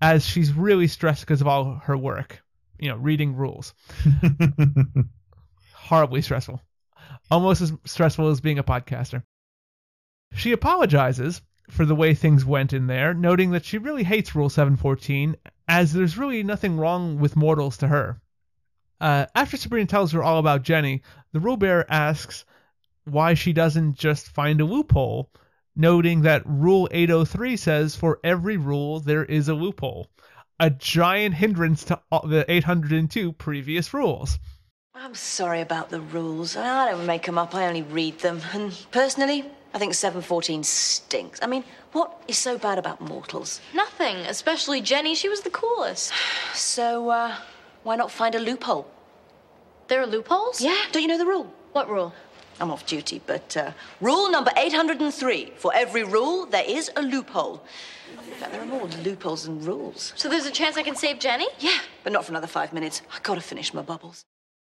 [0.00, 2.42] as she's really stressed because of all her work.
[2.78, 3.74] You know, reading rules.
[5.74, 6.60] Horribly stressful.
[7.30, 9.22] Almost as stressful as being a podcaster.
[10.34, 14.48] She apologizes for the way things went in there, noting that she really hates Rule
[14.48, 15.36] 714,
[15.68, 18.21] as there's really nothing wrong with mortals to her.
[19.02, 22.44] Uh, after Sabrina tells her all about Jenny, the rule bearer asks
[23.04, 25.28] why she doesn't just find a loophole,
[25.74, 30.08] noting that Rule 803 says for every rule there is a loophole,
[30.60, 34.38] a giant hindrance to all the 802 previous rules.
[34.94, 36.56] I'm sorry about the rules.
[36.56, 38.40] I don't make them up, I only read them.
[38.52, 39.44] And personally,
[39.74, 41.40] I think 714 stinks.
[41.42, 43.60] I mean, what is so bad about mortals?
[43.74, 45.16] Nothing, especially Jenny.
[45.16, 46.12] She was the coolest.
[46.54, 47.36] So, uh,
[47.82, 48.86] why not find a loophole?
[49.88, 50.60] There are loopholes?
[50.60, 51.52] Yeah, don't you know the rule?
[51.72, 52.14] What rule?
[52.60, 57.64] I'm off duty, but uh, rule number 803 for every rule, there is a loophole.
[58.26, 60.12] In fact, there are more loopholes than rules.
[60.16, 61.48] So there's a chance I can save Jenny?
[61.58, 63.02] Yeah, but not for another five minutes.
[63.12, 64.24] I gotta finish my bubbles.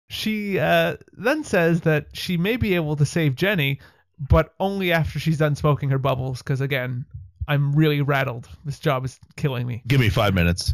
[0.09, 3.81] She uh, then says that she may be able to save Jenny,
[4.19, 7.05] but only after she's done smoking her bubbles, because again,
[7.49, 8.49] I'm really rattled.
[8.65, 9.83] This job is killing me.
[9.87, 10.73] Give me five minutes.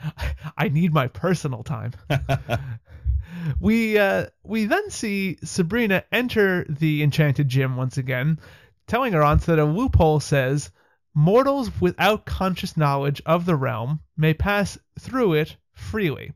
[0.56, 1.92] I need my personal time.
[3.60, 8.38] we uh, we then see Sabrina enter the enchanted gym once again,
[8.86, 10.70] telling her aunt that a loophole says
[11.14, 16.32] mortals without conscious knowledge of the realm may pass through it freely.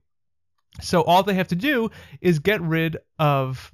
[0.81, 1.91] So all they have to do
[2.21, 3.73] is get rid of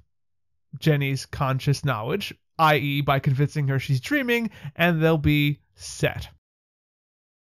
[0.78, 6.28] Jenny's conscious knowledge, i.e., by convincing her she's dreaming, and they'll be set.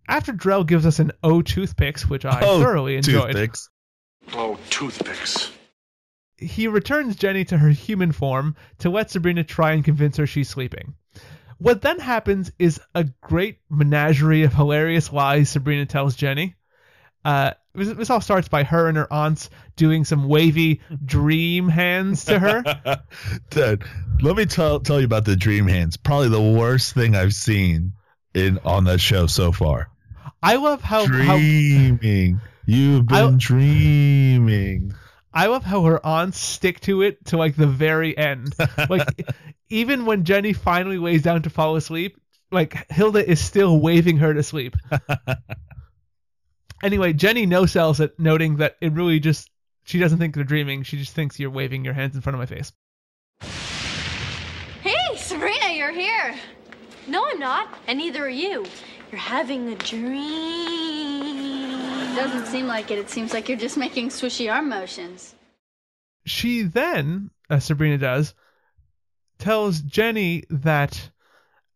[0.08, 3.68] After Drell gives us an O toothpicks, which I Oh, thoroughly enjoyed, toothpicks.
[4.32, 5.50] Oh, toothpicks.
[6.36, 10.48] he returns Jenny to her human form to let Sabrina try and convince her she's
[10.48, 10.94] sleeping.
[11.58, 16.56] What then happens is a great menagerie of hilarious lies Sabrina tells Jenny.
[17.24, 22.26] Uh, this, this all starts by her and her aunts doing some wavy dream hands
[22.26, 23.02] to her.
[23.50, 23.84] Dude,
[24.20, 25.96] let me tell tell you about the dream hands.
[25.96, 27.92] Probably the worst thing I've seen
[28.34, 29.88] in on that show so far.
[30.44, 32.38] I love how, how Dreaming.
[32.66, 34.94] You've been dreaming.
[35.32, 38.54] I love how her aunts stick to it to like the very end.
[38.90, 39.26] Like
[39.70, 42.20] even when Jenny finally lays down to fall asleep,
[42.52, 44.76] like Hilda is still waving her to sleep.
[46.82, 49.50] anyway, Jenny no sells it, noting that it really just
[49.84, 50.82] she doesn't think they're dreaming.
[50.82, 52.70] She just thinks you're waving your hands in front of my face.
[54.82, 56.34] Hey, Sabrina, you're here.
[57.06, 57.74] No, I'm not.
[57.86, 58.66] And neither are you.
[59.14, 60.10] You're having a dream.
[61.22, 62.98] It Doesn't seem like it.
[62.98, 65.36] It seems like you're just making swishy arm motions.
[66.26, 68.34] She then, as Sabrina does,
[69.38, 71.12] tells Jenny that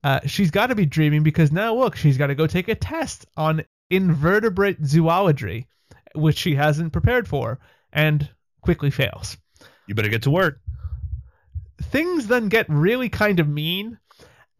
[0.02, 2.74] uh, she's got to be dreaming because now look, she's got to go take a
[2.74, 5.68] test on invertebrate zoology,
[6.16, 7.60] which she hasn't prepared for,
[7.92, 8.28] and
[8.62, 9.36] quickly fails.
[9.86, 10.58] You better get to work.
[11.80, 13.96] Things then get really kind of mean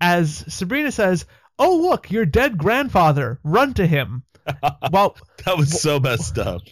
[0.01, 1.27] as Sabrina says,
[1.59, 3.41] "Oh look, your dead grandfather!
[3.43, 4.23] Run to him!"
[4.91, 6.63] while That was so messed up.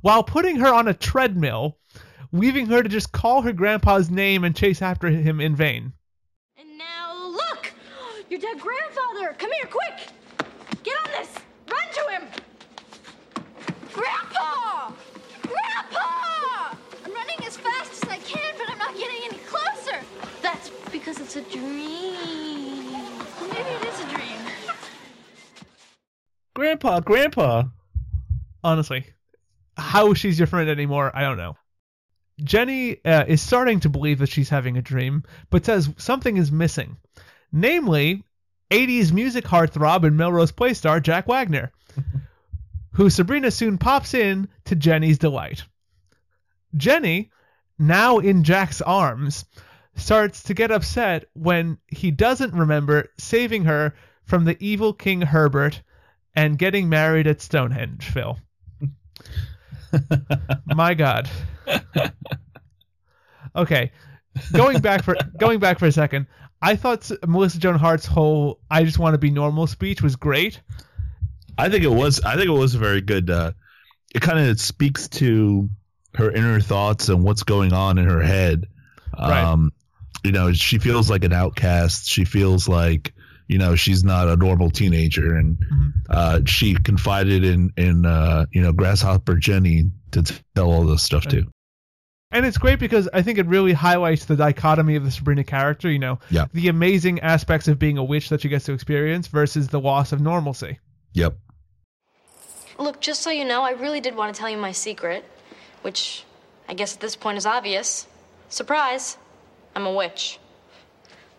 [0.00, 1.78] while putting her on a treadmill,
[2.32, 5.92] leaving her to just call her grandpa's name and chase after him in vain.
[6.58, 7.72] And now look!
[8.30, 9.34] Your dead grandfather!
[9.38, 10.08] Come here, quick!
[10.82, 11.30] Get on this!
[11.70, 12.22] Run to him!
[13.92, 14.92] Grandpa!
[15.42, 16.74] Grandpa!
[17.04, 19.98] I'm running as fast as I can, but I'm not getting any closer.
[20.42, 22.92] That's because it's a dream.
[23.40, 23.91] Maybe it is a dream.
[26.54, 27.64] Grandpa, Grandpa.
[28.62, 29.06] Honestly,
[29.76, 31.56] how she's your friend anymore, I don't know.
[32.42, 36.52] Jenny uh, is starting to believe that she's having a dream, but says something is
[36.52, 36.96] missing.
[37.52, 38.24] Namely,
[38.70, 41.72] 80s music heartthrob and Melrose Place star Jack Wagner,
[42.92, 45.64] who Sabrina soon pops in to Jenny's delight.
[46.74, 47.30] Jenny,
[47.78, 49.44] now in Jack's arms,
[49.94, 53.94] starts to get upset when he doesn't remember saving her
[54.24, 55.82] from the evil King Herbert
[56.34, 58.38] and getting married at Stonehenge, Phil.
[60.66, 61.28] My God.
[63.54, 63.92] Okay,
[64.52, 66.26] going back for going back for a second.
[66.62, 70.60] I thought Melissa Joan Hart's whole "I just want to be normal" speech was great.
[71.58, 72.20] I think it was.
[72.20, 73.28] I think it was a very good.
[73.28, 73.52] Uh,
[74.14, 75.68] it kind of speaks to
[76.14, 78.66] her inner thoughts and what's going on in her head.
[79.18, 79.42] Right.
[79.42, 79.72] Um,
[80.24, 82.08] you know, she feels like an outcast.
[82.08, 83.12] She feels like
[83.52, 85.58] you know she's not a normal teenager, and
[86.08, 90.22] uh, she confided in in uh, you know Grasshopper Jenny to
[90.54, 91.46] tell all this stuff too.
[92.34, 95.90] And it's great because I think it really highlights the dichotomy of the Sabrina character,
[95.90, 96.46] you know, Yeah.
[96.54, 100.12] the amazing aspects of being a witch that she gets to experience versus the loss
[100.12, 100.78] of normalcy.
[101.12, 101.36] Yep.
[102.78, 105.26] Look, just so you know, I really did want to tell you my secret,
[105.82, 106.24] which
[106.70, 108.06] I guess at this point is obvious.
[108.48, 109.18] Surprise,
[109.76, 110.38] I'm a witch.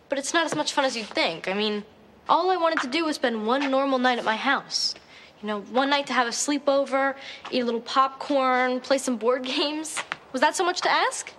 [0.10, 1.48] But it's not as much fun as you'd think.
[1.48, 1.84] I mean,
[2.30, 4.96] all I wanted to do was spend one normal night at my house.
[5.42, 7.16] You know, one night to have a sleepover,
[7.52, 9.98] eat a little popcorn, play some board games.
[10.32, 11.32] Was that so much to ask?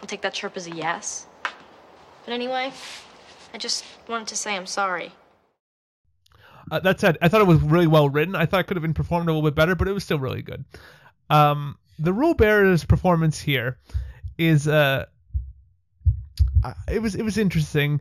[0.00, 1.26] I'll take that chirp as a yes.
[2.24, 2.72] But anyway,
[3.52, 5.12] I just wanted to say I'm sorry.
[6.70, 8.36] Uh, that said, I thought it was really well written.
[8.36, 10.18] I thought it could have been performed a little bit better, but it was still
[10.18, 10.64] really good.
[11.28, 13.78] Um, the rule bearer's performance here
[14.38, 15.06] is uh,
[16.88, 18.00] it was it was interesting.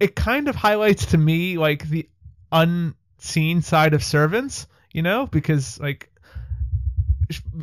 [0.00, 2.08] It kind of highlights to me like the
[2.52, 6.10] unseen side of servants, you know, because like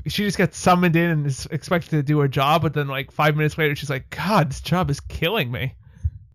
[0.08, 3.12] she just gets summoned in and is expected to do her job, but then like
[3.12, 5.76] five minutes later she's like, God, this job is killing me.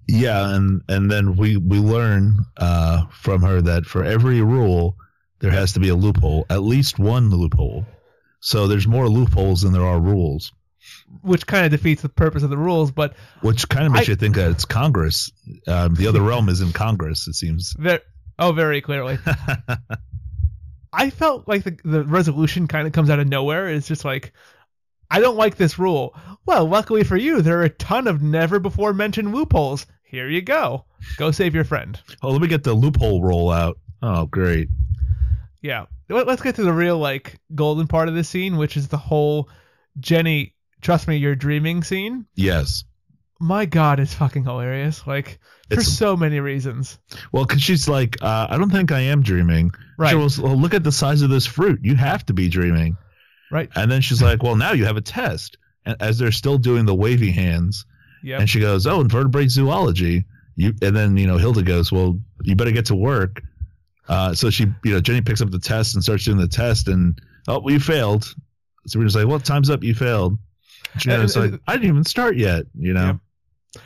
[0.06, 4.96] Yeah, and and then we we learn uh, from her that for every rule
[5.40, 7.84] there has to be a loophole, at least one loophole.
[8.40, 10.52] So there's more loopholes than there are rules,
[11.22, 14.12] Which kind of defeats the purpose of the rules, but which kind of makes I-
[14.12, 15.30] you think that it's Congress.
[15.66, 17.26] Um, the other realm is in Congress.
[17.26, 17.72] It seems.
[17.78, 18.00] Very,
[18.38, 19.18] oh, very clearly.
[20.92, 23.68] I felt like the the resolution kind of comes out of nowhere.
[23.68, 24.32] It's just like,
[25.10, 26.14] I don't like this rule.
[26.46, 29.86] Well, luckily for you, there are a ton of never before mentioned loopholes.
[30.02, 30.86] Here you go.
[31.18, 32.00] Go save your friend.
[32.22, 33.78] Oh, let me get the loophole roll out.
[34.02, 34.68] Oh, great.
[35.60, 35.86] Yeah.
[36.08, 38.96] Let- Let's get to the real like golden part of this scene, which is the
[38.96, 39.50] whole
[40.00, 42.26] Jenny, trust me, you're dreaming scene.
[42.34, 42.84] Yes.
[43.40, 45.06] My God, it's fucking hilarious.
[45.06, 46.98] Like for It's- so many reasons.
[47.32, 49.70] Well, because she's like, uh, I don't think I am dreaming.
[49.96, 50.10] Right.
[50.10, 51.80] She goes, well, look at the size of this fruit.
[51.82, 52.96] You have to be dreaming.
[53.50, 53.70] Right.
[53.76, 55.56] And then she's like, well, now you have a test.
[55.86, 57.84] And as they're still doing the wavy hands,
[58.24, 58.40] Yep.
[58.40, 60.24] and she goes, oh, invertebrate zoology.
[60.56, 63.40] You and then you know Hilda goes, well, you better get to work.
[64.08, 66.88] Uh, so she, you know, Jenny picks up the test and starts doing the test,
[66.88, 67.16] and
[67.46, 68.24] oh, well, you failed.
[68.88, 69.84] Sabrina's like, well, time's up.
[69.84, 70.38] You failed.
[70.96, 72.64] Jenny's And- like, I didn't even start yet.
[72.78, 73.20] You know.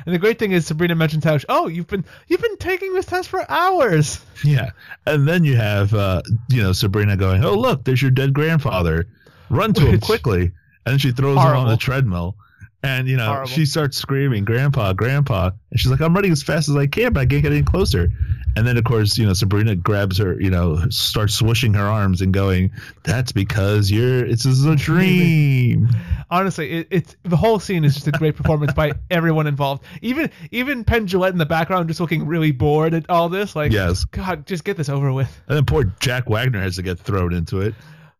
[0.06, 3.04] And the great thing is Sabrina mentions how, oh, you've been you've been taking this
[3.06, 4.20] test for hours.
[4.44, 4.70] Yeah,
[5.06, 9.06] and then you have uh, you know Sabrina going, "Oh look, there's your dead grandfather.
[9.50, 10.42] Run to him quickly!"
[10.84, 12.34] And then she throws him on the treadmill,
[12.82, 13.46] and you know Horrible.
[13.48, 17.12] she starts screaming, "Grandpa, Grandpa!" And she's like, "I'm running as fast as I can,
[17.12, 18.08] but I can't get any closer."
[18.56, 22.20] And then of course you know Sabrina grabs her, you know, starts swishing her arms
[22.20, 22.70] and going,
[23.02, 25.88] "That's because you're it's is a dream."
[26.30, 29.84] Honestly, it, it's the whole scene is just a great performance by everyone involved.
[30.02, 33.56] Even even Penn Jillette in the background, just looking really bored at all this.
[33.56, 34.04] Like, Yes.
[34.04, 35.40] God, just get this over with.
[35.48, 37.74] And then poor Jack Wagner has to get thrown into it.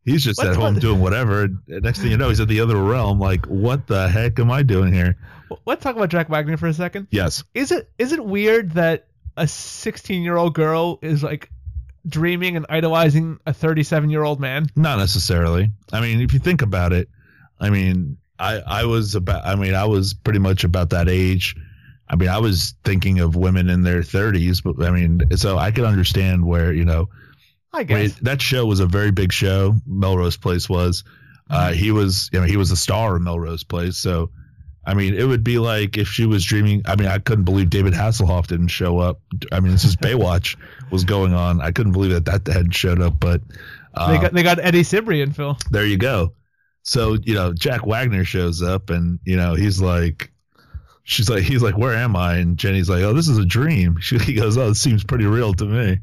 [0.05, 1.49] He's just at home doing whatever.
[1.69, 3.21] Next thing you know, he's at the other realm.
[3.21, 5.17] Like, what the heck am I doing here?
[5.65, 7.07] Let's talk about Jack Wagner for a second.
[7.11, 7.45] Yes.
[7.55, 9.07] Is it is it weird that
[9.37, 11.51] a 16 year old girl is like
[12.07, 14.67] dreaming and idolizing a 37 year old man?
[14.77, 15.71] Not necessarily.
[15.93, 17.09] I mean, if you think about it,
[17.61, 19.45] I mean, I I was about.
[19.45, 21.55] I mean, I was pretty much about that age.
[22.09, 25.71] I mean, I was thinking of women in their 30s, but I mean, so I
[25.71, 27.09] can understand where you know.
[27.73, 28.17] I I guess.
[28.17, 29.75] mean, that show was a very big show.
[29.87, 31.05] Melrose Place was.
[31.49, 33.97] Uh, he was, you know, he was a star of Melrose Place.
[33.97, 34.31] So,
[34.85, 36.83] I mean, it would be like if she was dreaming.
[36.87, 39.21] I mean, I couldn't believe David Hasselhoff didn't show up.
[39.53, 40.57] I mean, this is Baywatch
[40.91, 41.61] was going on.
[41.61, 43.21] I couldn't believe that that hadn't showed up.
[43.21, 43.43] But
[43.95, 45.57] uh, they got they got Eddie Cibrian, Phil.
[45.71, 46.33] there you go.
[46.83, 50.33] So, you know, Jack Wagner shows up and, you know, he's like,
[51.05, 52.37] she's like, he's like, where am I?
[52.37, 53.99] And Jenny's like, oh, this is a dream.
[54.01, 55.99] She, he goes, oh, it seems pretty real to me.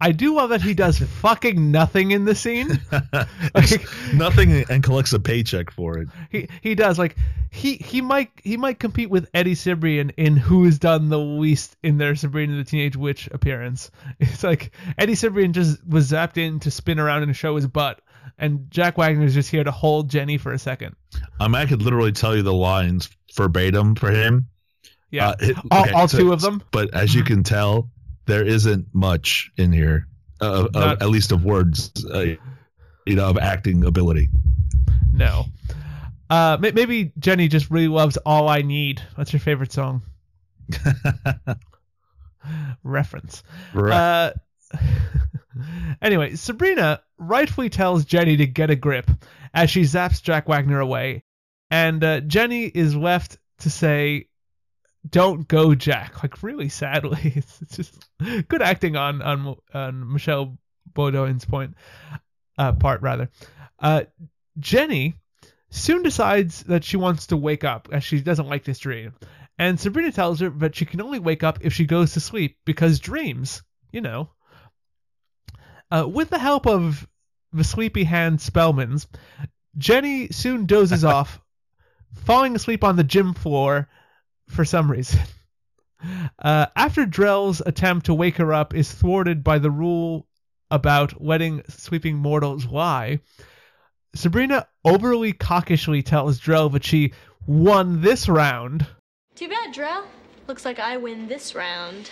[0.00, 2.80] I do love that he does fucking nothing in the scene.
[3.54, 6.08] Like, Nothing and collects a paycheck for it.
[6.30, 7.16] he he does like
[7.50, 11.76] he he might he might compete with Eddie Cibrian in who has done the least
[11.82, 13.90] in their Sabrina the Teenage Witch appearance.
[14.20, 18.00] It's like Eddie Cibrian just was zapped in to spin around and show his butt,
[18.38, 20.96] and Jack Wagner is just here to hold Jenny for a second.
[21.40, 24.48] Um, I could literally tell you the lines verbatim for him.
[25.10, 26.62] Yeah, Uh, it- all, okay, all so- two of them.
[26.72, 27.90] But as you can tell,
[28.26, 30.06] there isn't much in here,
[30.40, 32.34] uh, Not- at least of words, uh,
[33.06, 34.28] you know, of acting ability.
[35.12, 35.46] No.
[36.30, 40.02] Uh, maybe Jenny just really loves "All I Need." What's your favorite song?
[42.82, 43.42] Reference.
[43.72, 43.92] Right.
[43.92, 44.32] Uh,
[46.02, 49.10] anyway, Sabrina rightfully tells Jenny to get a grip
[49.52, 51.24] as she zaps Jack Wagner away,
[51.70, 54.28] and uh, Jenny is left to say,
[55.08, 60.56] "Don't go, Jack." Like really sadly, it's, it's just good acting on on on Michelle
[60.92, 61.74] Beaudoin's point
[62.58, 63.30] uh, part rather.
[63.78, 64.04] Uh,
[64.58, 65.14] Jenny
[65.70, 69.12] soon decides that she wants to wake up as she doesn't like this dream.
[69.58, 72.58] And Sabrina tells her that she can only wake up if she goes to sleep
[72.64, 73.62] because dreams,
[73.92, 74.30] you know.
[75.90, 77.06] Uh, with the help of
[77.52, 79.06] the sleepy hand Spellmans,
[79.76, 81.40] Jenny soon dozes off,
[82.24, 83.88] falling asleep on the gym floor
[84.48, 85.20] for some reason.
[86.38, 90.26] Uh, after Drell's attempt to wake her up is thwarted by the rule
[90.70, 93.20] about letting sleeping mortals lie,
[94.14, 97.14] Sabrina overly cockishly tells Drell that she
[97.46, 98.86] won this round.
[99.34, 100.04] Too bad, Drell.
[100.46, 102.10] Looks like I win this round.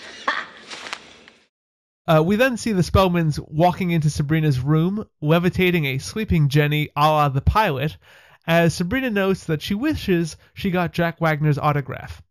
[2.04, 7.08] Uh, we then see the Spellmans walking into Sabrina's room, levitating a sleeping Jenny a
[7.08, 7.96] la the pilot,
[8.46, 12.22] as Sabrina notes that she wishes she got Jack Wagner's autograph.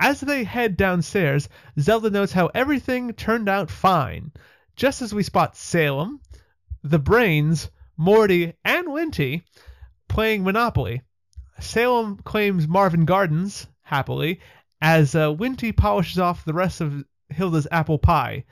[0.00, 1.48] As they head downstairs,
[1.78, 4.32] Zelda notes how everything turned out fine,
[4.74, 6.20] just as we spot Salem,
[6.82, 9.44] the Brains, Morty, and Winty
[10.08, 11.02] playing Monopoly.
[11.60, 14.40] Salem claims Marvin Gardens, happily,
[14.80, 18.44] as uh, Winty polishes off the rest of Hilda's apple pie,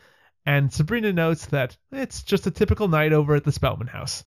[0.47, 4.24] and Sabrina notes that it's just a typical night over at the Spellman house.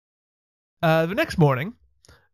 [0.83, 1.75] Uh, the next morning,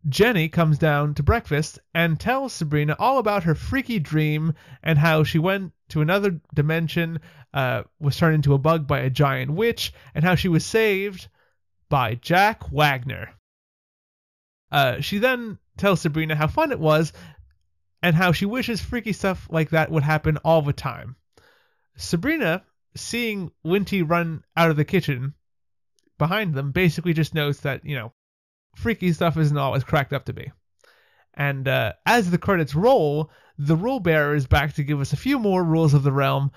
[0.09, 5.25] Jenny comes down to breakfast and tells Sabrina all about her freaky dream and how
[5.25, 7.21] she went to another dimension,
[7.53, 11.29] uh, was turned into a bug by a giant witch, and how she was saved
[11.89, 13.31] by Jack Wagner.
[14.71, 17.13] Uh, she then tells Sabrina how fun it was
[18.03, 21.17] and how she wishes freaky stuff like that would happen all the time.
[21.97, 22.65] Sabrina,
[22.95, 25.35] seeing Winty run out of the kitchen
[26.19, 28.13] behind them, basically just knows that, you know,
[28.79, 30.51] freaky stuff isn't always cracked up to be.
[31.35, 35.17] And uh, as the credits roll, the rule bearer is back to give us a
[35.17, 36.53] few more rules of the realm.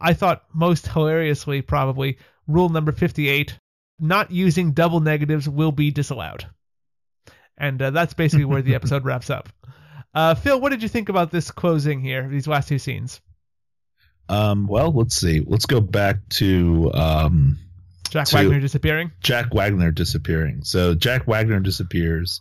[0.00, 3.58] I thought most hilariously, probably, rule number 58
[3.98, 6.46] not using double negatives will be disallowed.
[7.56, 9.48] And uh, that's basically where the episode wraps up.
[10.14, 13.20] Uh, Phil, what did you think about this closing here, these last two scenes?
[14.28, 15.40] Um, well, let's see.
[15.46, 17.58] Let's go back to um,
[18.08, 19.12] Jack Wagner disappearing.
[19.22, 20.62] Jack Wagner disappearing.
[20.64, 22.40] So Jack Wagner disappears,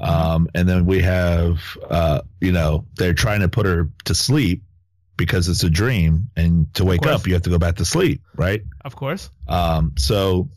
[0.00, 4.62] um, and then we have, uh, you know, they're trying to put her to sleep
[5.16, 8.22] because it's a dream, and to wake up, you have to go back to sleep,
[8.36, 8.62] right?
[8.84, 9.30] Of course.
[9.48, 10.48] Um, so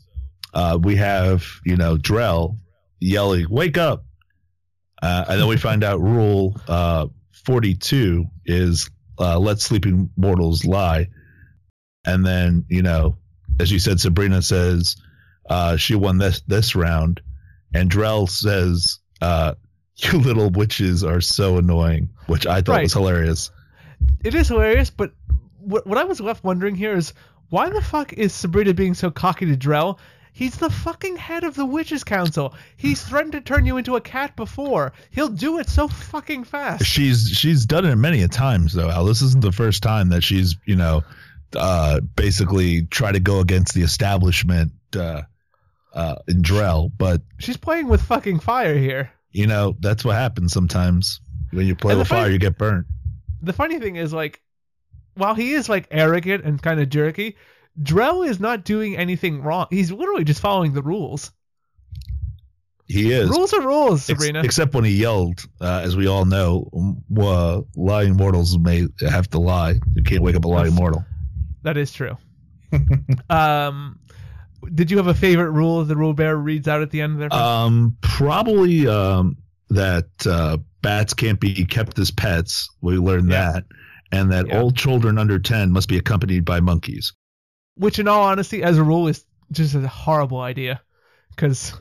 [0.54, 2.58] uh, we have, you know, Drell
[3.00, 4.04] yelling, "Wake up!"
[5.02, 7.08] Uh, and then we find out rule uh,
[7.44, 8.88] 42 is
[9.18, 11.08] uh, let sleeping mortals lie.
[12.04, 13.18] And then, you know,
[13.60, 14.96] as you said, Sabrina says
[15.48, 17.20] uh, she won this this round,
[17.74, 19.54] and Drell says, uh,
[19.96, 22.82] "You little witches are so annoying," which I thought Right.
[22.84, 23.50] was hilarious.
[24.24, 25.12] It is hilarious, but
[25.58, 27.12] what, what I was left wondering here is
[27.50, 29.98] why the fuck is Sabrina being so cocky to Drell?
[30.34, 32.54] He's the fucking head of the Witches Council.
[32.78, 34.94] He's threatened to turn you into a cat before.
[35.10, 36.86] He'll do it so fucking fast.
[36.86, 38.88] She's she's done it many a times though.
[38.90, 41.02] Al, this isn't the first time that she's you know
[41.56, 45.22] uh, basically try to go against the establishment uh,
[45.94, 49.10] uh, in Drell, but She's playing with fucking fire here.
[49.32, 51.20] you know that's what happens sometimes
[51.52, 52.86] when you play with fire, funny- you get burnt.
[53.42, 54.40] The funny thing is, like,
[55.14, 57.36] while he is like arrogant and kind of jerky,
[57.82, 59.66] Drell is not doing anything wrong.
[59.70, 61.32] He's literally just following the rules.
[62.86, 64.42] He is Rules are rules, Ex- Sabrina.
[64.44, 66.68] except when he yelled, uh, as we all know,
[67.18, 69.74] uh, lying mortals may have to lie.
[69.94, 71.04] You can't wake up a lying mortal.
[71.62, 72.16] That is true.
[73.30, 73.98] um,
[74.74, 77.32] did you have a favorite rule the rule bearer reads out at the end there?
[77.32, 79.36] Um, probably um,
[79.70, 82.68] that uh, bats can't be kept as pets.
[82.80, 83.64] We learned that,
[84.10, 84.60] and that Yeah.
[84.60, 87.12] all children under ten must be accompanied by monkeys.
[87.76, 90.80] Which, in all honesty, as a rule, is just a horrible idea.
[91.30, 91.72] Because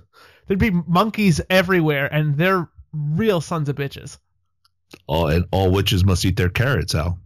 [0.48, 4.18] there'd be monkeys everywhere, and they're real sons of bitches.
[5.08, 6.96] All and all witches must eat their carrots.
[6.96, 7.20] Al.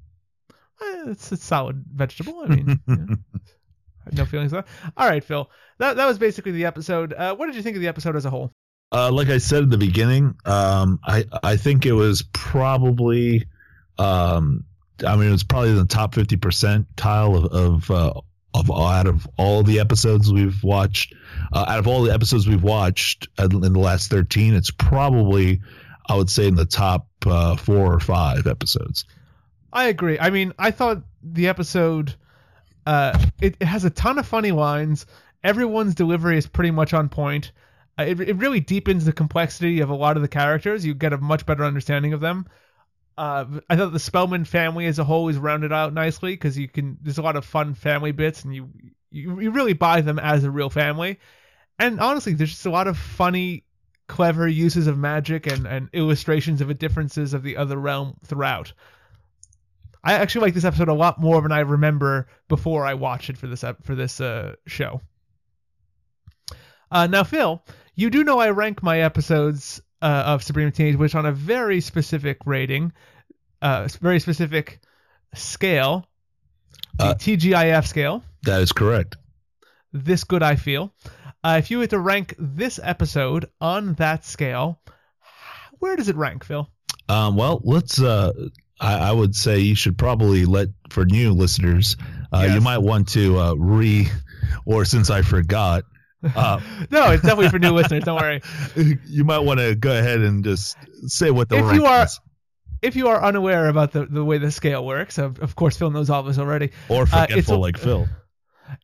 [0.82, 2.42] Eh, It's a solid vegetable.
[2.44, 2.80] I mean.
[2.88, 4.54] I have no feelings.
[4.54, 4.64] All
[4.98, 5.50] right, Phil.
[5.80, 7.14] That that was basically the episode.
[7.14, 8.52] Uh, what did you think of the episode as a whole?
[8.92, 13.46] Uh, like I said in the beginning, um, I I think it was probably,
[13.98, 14.64] um,
[15.06, 18.14] I mean, it was probably in the top fifty percentile of of uh,
[18.54, 21.14] of out of all the episodes we've watched.
[21.52, 25.62] Uh, out of all the episodes we've watched in in the last thirteen, it's probably
[26.08, 29.06] I would say in the top uh, four or five episodes.
[29.76, 30.18] I agree.
[30.18, 32.16] I mean, I thought the episode
[32.86, 35.06] uh, it, it has a ton of funny lines.
[35.44, 37.52] Everyone's delivery is pretty much on point.
[37.98, 40.86] Uh, it, it really deepens the complexity of a lot of the characters.
[40.86, 42.48] You get a much better understanding of them.
[43.18, 46.68] Uh, I thought the Spellman family as a whole is rounded out nicely because you
[46.68, 46.98] can.
[47.02, 48.70] There's a lot of fun family bits, and you,
[49.10, 51.20] you you really buy them as a real family.
[51.80, 53.64] And honestly, there's just a lot of funny,
[54.08, 58.74] clever uses of magic and, and illustrations of the differences of the other realm throughout.
[60.06, 63.38] I actually like this episode a lot more than I remember before I watched it
[63.38, 65.02] for this ep- for this uh, show.
[66.92, 67.64] Uh, now, Phil,
[67.96, 71.82] you do know I rank my episodes uh, of Sabrina Teenage Witch on a very
[71.82, 72.94] specific rating,
[73.62, 74.80] uh, very specific
[75.34, 76.06] scale,
[76.98, 78.24] the Uh, TGIF scale.
[78.44, 79.18] That is correct.
[79.92, 80.94] This good I feel.
[81.44, 84.80] Uh, if you were to rank this episode on that scale,
[85.80, 86.70] where does it rank, Phil?
[87.10, 88.00] Um, well, let's.
[88.02, 88.32] Uh,
[88.80, 91.96] I, I would say you should probably let for new listeners.
[92.34, 94.08] Uh, You might want to uh, re,
[94.66, 95.84] or since I forgot,
[96.36, 96.60] uh,
[96.92, 98.04] No, it's definitely for new listeners.
[98.04, 98.42] Don't worry.
[99.08, 100.76] you might want to go ahead and just
[101.08, 102.20] say what the If you are- is,
[102.82, 105.92] If you are unaware about the, the way the scale works, of, of course Phil
[105.92, 106.72] knows all this already.
[106.90, 108.08] or Uh, forgetful a- like Phil.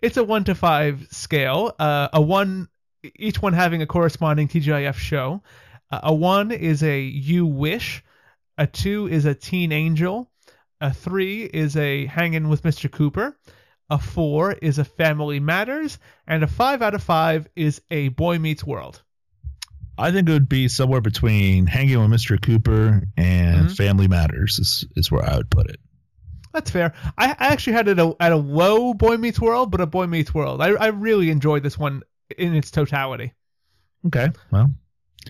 [0.01, 1.73] It's a one to five scale.
[1.80, 2.68] Uh, a one,
[3.18, 5.41] each one having a corresponding TGIF show.
[5.91, 8.03] Uh, a one is a you wish.
[8.62, 10.30] A two is a teen angel.
[10.80, 12.92] A three is a hanging with Mr.
[12.92, 13.36] Cooper.
[13.90, 15.98] A four is a family matters,
[16.28, 19.02] and a five out of five is a boy meets world.
[19.98, 22.40] I think it would be somewhere between hanging with Mr.
[22.40, 23.76] Cooper and Mhm.
[23.76, 25.80] Family Matters is, is where I would put it.
[26.54, 26.94] That's fair.
[27.18, 29.88] I, I actually had it at a, at a low Boy Meets World, but a
[29.88, 30.62] Boy Meets World.
[30.62, 32.04] I, I really enjoyed this one
[32.38, 33.34] in its totality.
[34.06, 34.70] Okay, well,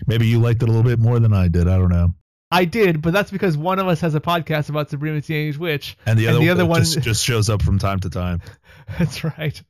[0.06, 1.66] maybe you liked it a little bit more than I did.
[1.66, 2.14] I don't know.
[2.52, 5.56] I did, but that's because one of us has a podcast about Sabrina the Teenage
[5.56, 8.42] Witch, And the other, the other one just, just shows up from time to time.
[8.98, 9.62] That's right.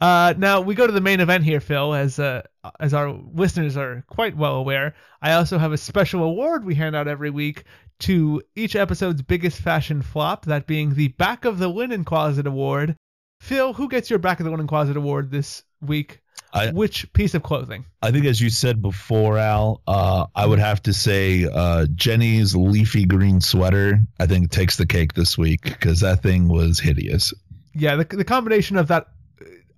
[0.00, 1.92] Uh, now we go to the main event here, Phil.
[1.92, 2.42] As uh,
[2.80, 6.96] as our listeners are quite well aware, I also have a special award we hand
[6.96, 7.64] out every week
[8.00, 10.46] to each episode's biggest fashion flop.
[10.46, 12.96] That being the Back of the Linen Closet Award.
[13.40, 16.20] Phil, who gets your Back of the Linen Closet Award this week?
[16.52, 17.84] I, Which piece of clothing?
[18.02, 22.56] I think, as you said before, Al, uh, I would have to say uh, Jenny's
[22.56, 24.00] leafy green sweater.
[24.18, 27.34] I think takes the cake this week because that thing was hideous.
[27.74, 29.08] Yeah, the the combination of that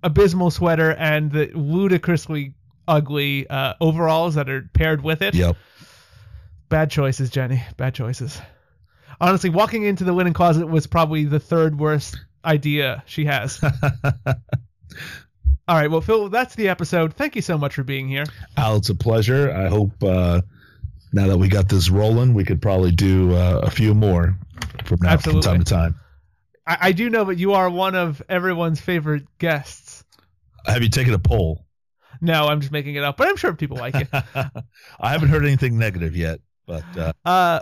[0.01, 2.53] abysmal sweater and the ludicrously
[2.87, 5.35] ugly uh, overalls that are paired with it.
[5.35, 5.57] Yep.
[6.69, 7.61] Bad choices, Jenny.
[7.77, 8.39] Bad choices.
[9.19, 13.61] Honestly, walking into the linen closet was probably the third worst idea she has.
[15.67, 17.13] All right, well, Phil, that's the episode.
[17.13, 18.25] Thank you so much for being here.
[18.57, 19.51] Al, it's a pleasure.
[19.51, 20.41] I hope uh,
[21.13, 24.37] now that we got this rolling, we could probably do uh, a few more
[24.85, 25.43] from now Absolutely.
[25.43, 25.95] from time to time.
[26.67, 30.03] I, I do know that you are one of everyone's favorite guests.
[30.65, 31.65] Have you taken a poll?
[32.19, 34.07] No, I'm just making it up, but I'm sure people like it.
[34.13, 37.61] I haven't heard anything negative yet, but uh, Uh,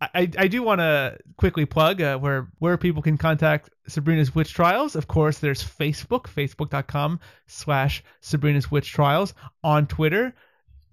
[0.00, 4.54] I, I do want to quickly plug uh, where where people can contact Sabrina's Witch
[4.54, 4.94] Trials.
[4.94, 9.34] Of course, there's Facebook, facebook.com slash Sabrina's Witch Trials.
[9.64, 10.34] On Twitter,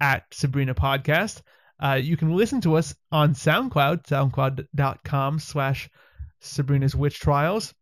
[0.00, 1.42] at Sabrina Podcast.
[1.78, 5.90] Uh, you can listen to us on SoundCloud, soundcloud.com slash
[6.40, 7.74] Sabrina's Witch Trials.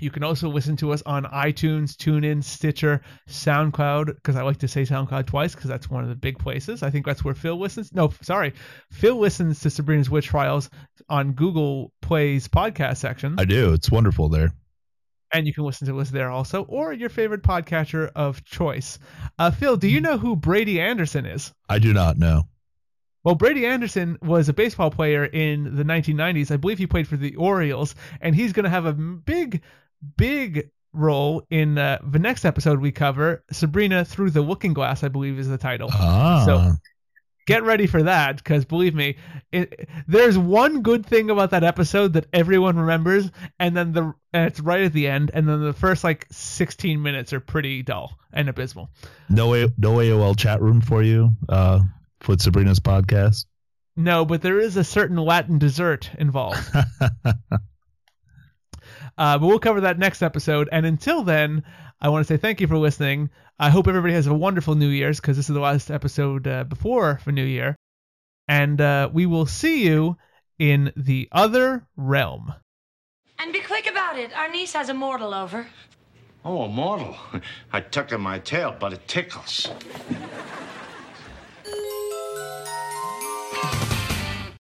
[0.00, 4.68] You can also listen to us on iTunes, TuneIn, Stitcher, SoundCloud, because I like to
[4.68, 6.82] say SoundCloud twice because that's one of the big places.
[6.82, 7.92] I think that's where Phil listens.
[7.92, 8.54] No, sorry.
[8.90, 10.70] Phil listens to Sabrina's Witch Trials
[11.08, 13.36] on Google Play's podcast section.
[13.38, 13.72] I do.
[13.72, 14.52] It's wonderful there.
[15.32, 18.98] and you can listen to us there also, or your favorite podcatcher of choice.
[19.38, 21.52] Uh, Phil, do you know who Brady Anderson is?
[21.68, 22.44] I do not know.
[23.24, 26.50] Well, Brady Anderson was a baseball player in the 1990s.
[26.50, 29.62] I believe he played for the Orioles, and he's going to have a big,
[30.16, 33.44] big role in uh, the next episode we cover.
[33.50, 35.88] Sabrina Through the Looking Glass, I believe, is the title.
[35.92, 36.72] Ah, So
[37.46, 39.16] get ready for that, because believe me,
[39.52, 44.46] it, there's one good thing about that episode that everyone remembers, and then the and
[44.46, 48.16] it's right at the end, and then the first like 16 minutes are pretty dull
[48.32, 48.88] and abysmal.
[49.28, 51.80] no A- no AOL chat room for you uh,
[52.28, 53.46] with Sabrina's podcast.
[53.96, 56.58] No, but there is a certain Latin dessert involved.
[59.16, 60.68] Uh, but we'll cover that next episode.
[60.72, 61.62] And until then,
[62.00, 63.30] I want to say thank you for listening.
[63.58, 66.64] I hope everybody has a wonderful New Year's because this is the last episode uh,
[66.64, 67.76] before for New Year.
[68.48, 70.16] And uh, we will see you
[70.58, 72.52] in the other realm.
[73.38, 74.36] And be quick about it.
[74.36, 75.66] Our niece has a mortal over.
[76.44, 77.16] Oh, a mortal.
[77.72, 79.70] I tucked in my tail, but it tickles.